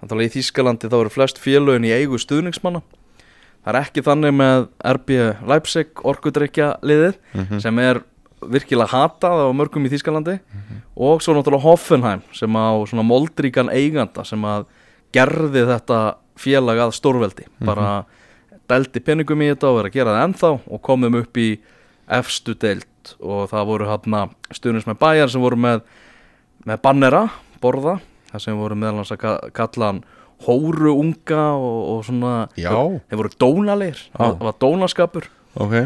[0.02, 2.82] að í Þískalandi þá eru flest félögin í eigu stuðningsmanna.
[3.64, 5.14] Það er ekki þannig með RB
[5.50, 7.16] Leipzig orkudrykja liðið
[7.62, 8.02] sem er
[8.46, 10.36] virkilega hatað á mörgum í Þískalandi
[10.94, 14.68] og svo náttúrulega Hoffenheim sem á svona moldríkan eiganda sem að
[15.14, 16.00] gerði þetta
[16.36, 17.46] félag að stórveldi.
[17.64, 18.04] Bara
[18.68, 21.48] dældi peningum í þetta og er að gera það ennþá og komum upp í
[22.06, 22.54] efstu
[23.06, 25.82] deild og það voru hann stuðnins með bæjar sem voru með,
[26.66, 27.24] með bannera,
[27.62, 27.98] borða
[28.32, 30.02] það sem voru meðal hans að ka- kalla hann
[30.46, 32.72] hóru unga og, og svona Já.
[33.08, 35.28] þeir voru dónalegir, það var dónaskapur.
[35.56, 35.76] Ok,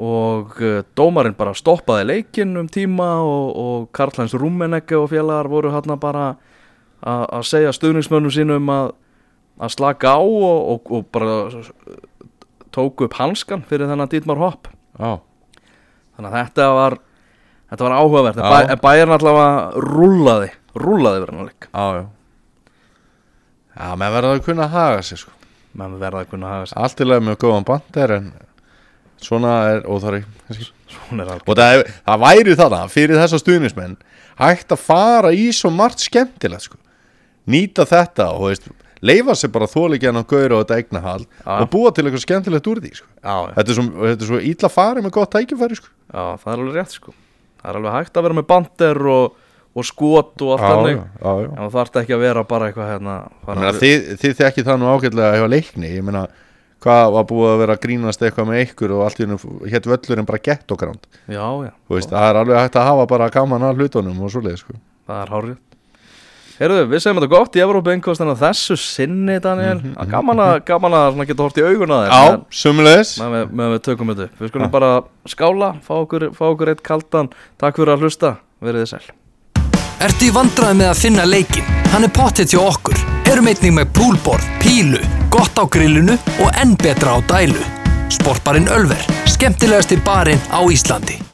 [0.00, 5.70] og uh, dómarinn bara stoppaði leikinn um tíma og, og Karl-Heinz Rúmenegge og félagar voru
[5.74, 6.30] hann bara
[7.02, 8.92] að segja stuðningsmönnum sínum að,
[9.60, 11.34] að slaka á og, og, og bara
[12.72, 14.68] tóku upp hanskan fyrir þennan Dietmar Hopp.
[14.96, 15.18] Já,
[16.16, 16.98] þannig að þetta var
[17.72, 18.36] þetta var áhugavert.
[18.40, 18.52] En Já.
[18.52, 20.50] bæ, en bæjarn allavega rúllaði
[20.82, 21.68] rúllaði verið hann leik.
[21.68, 22.04] Já, já.
[23.72, 25.32] Já, menn verða að kunna að haga sér sko.
[25.80, 26.78] Menn verða að kunna hafa sig.
[26.84, 28.32] Allt í lagi með góðan bandir en
[29.22, 30.22] svona er óþarri
[30.90, 33.96] svona er og það, það væri þarna fyrir þessa stuðnismenn
[34.40, 36.78] hægt að fara í svo margt skemmtilegt sko.
[37.46, 38.68] nýta þetta og veist,
[39.02, 42.82] leifa sér bara þóligjan á gaur og þetta eignahald og búa til eitthvað skemmtilegt úr
[42.82, 43.08] því sko.
[43.22, 45.92] já, já, þetta, er svo, þetta er svo ítla farið með gott tækifæri sko.
[46.12, 47.16] Já, það er alveg rétt sko.
[47.62, 49.40] Það er alveg hægt að vera með bandir og,
[49.72, 51.02] og skot og allt þannig.
[51.24, 54.90] en það þarf ekki að vera bara eitthvað hérna Meina, þið, þið þekki það nú
[54.92, 55.92] ágætlega hjá leikni.
[55.96, 56.26] Ég meina
[56.82, 59.38] hvað var búið að vera að grínast eitthvað með ykkur og allt í hennu
[59.70, 63.04] hétt völlurinn bara gett og gránd já, já, veist, það er alveg hægt að hafa
[63.12, 64.78] bara gaman að hlutunum og svoleið sko.
[65.06, 65.60] það er hárið
[66.58, 71.22] Heyrðu, við segjum þetta gott í en þessu sinni, Daniel mm gaman að, gaman að
[71.26, 72.12] geta hort í augun að þér.
[72.12, 74.38] Já, sumulegis meðan við, meðan við tökum þetta upp.
[74.40, 74.92] Við skulum bara
[75.26, 77.32] skála, fá okkur, fá okkur eitt kaldan.
[77.60, 79.16] Takk fyrir að hlusta, verið þið sæl.
[80.02, 81.74] Ertu í vandræði með að finna leikin?
[81.94, 82.98] Hann er pottet hjá okkur.
[83.30, 85.00] Erum einnig með poolboard, pílu,
[85.32, 87.66] gott á grillinu og enn betra á dælu.
[88.12, 91.31] Sportbarinn Ölver, skemmtilegasti barinn á Íslandi.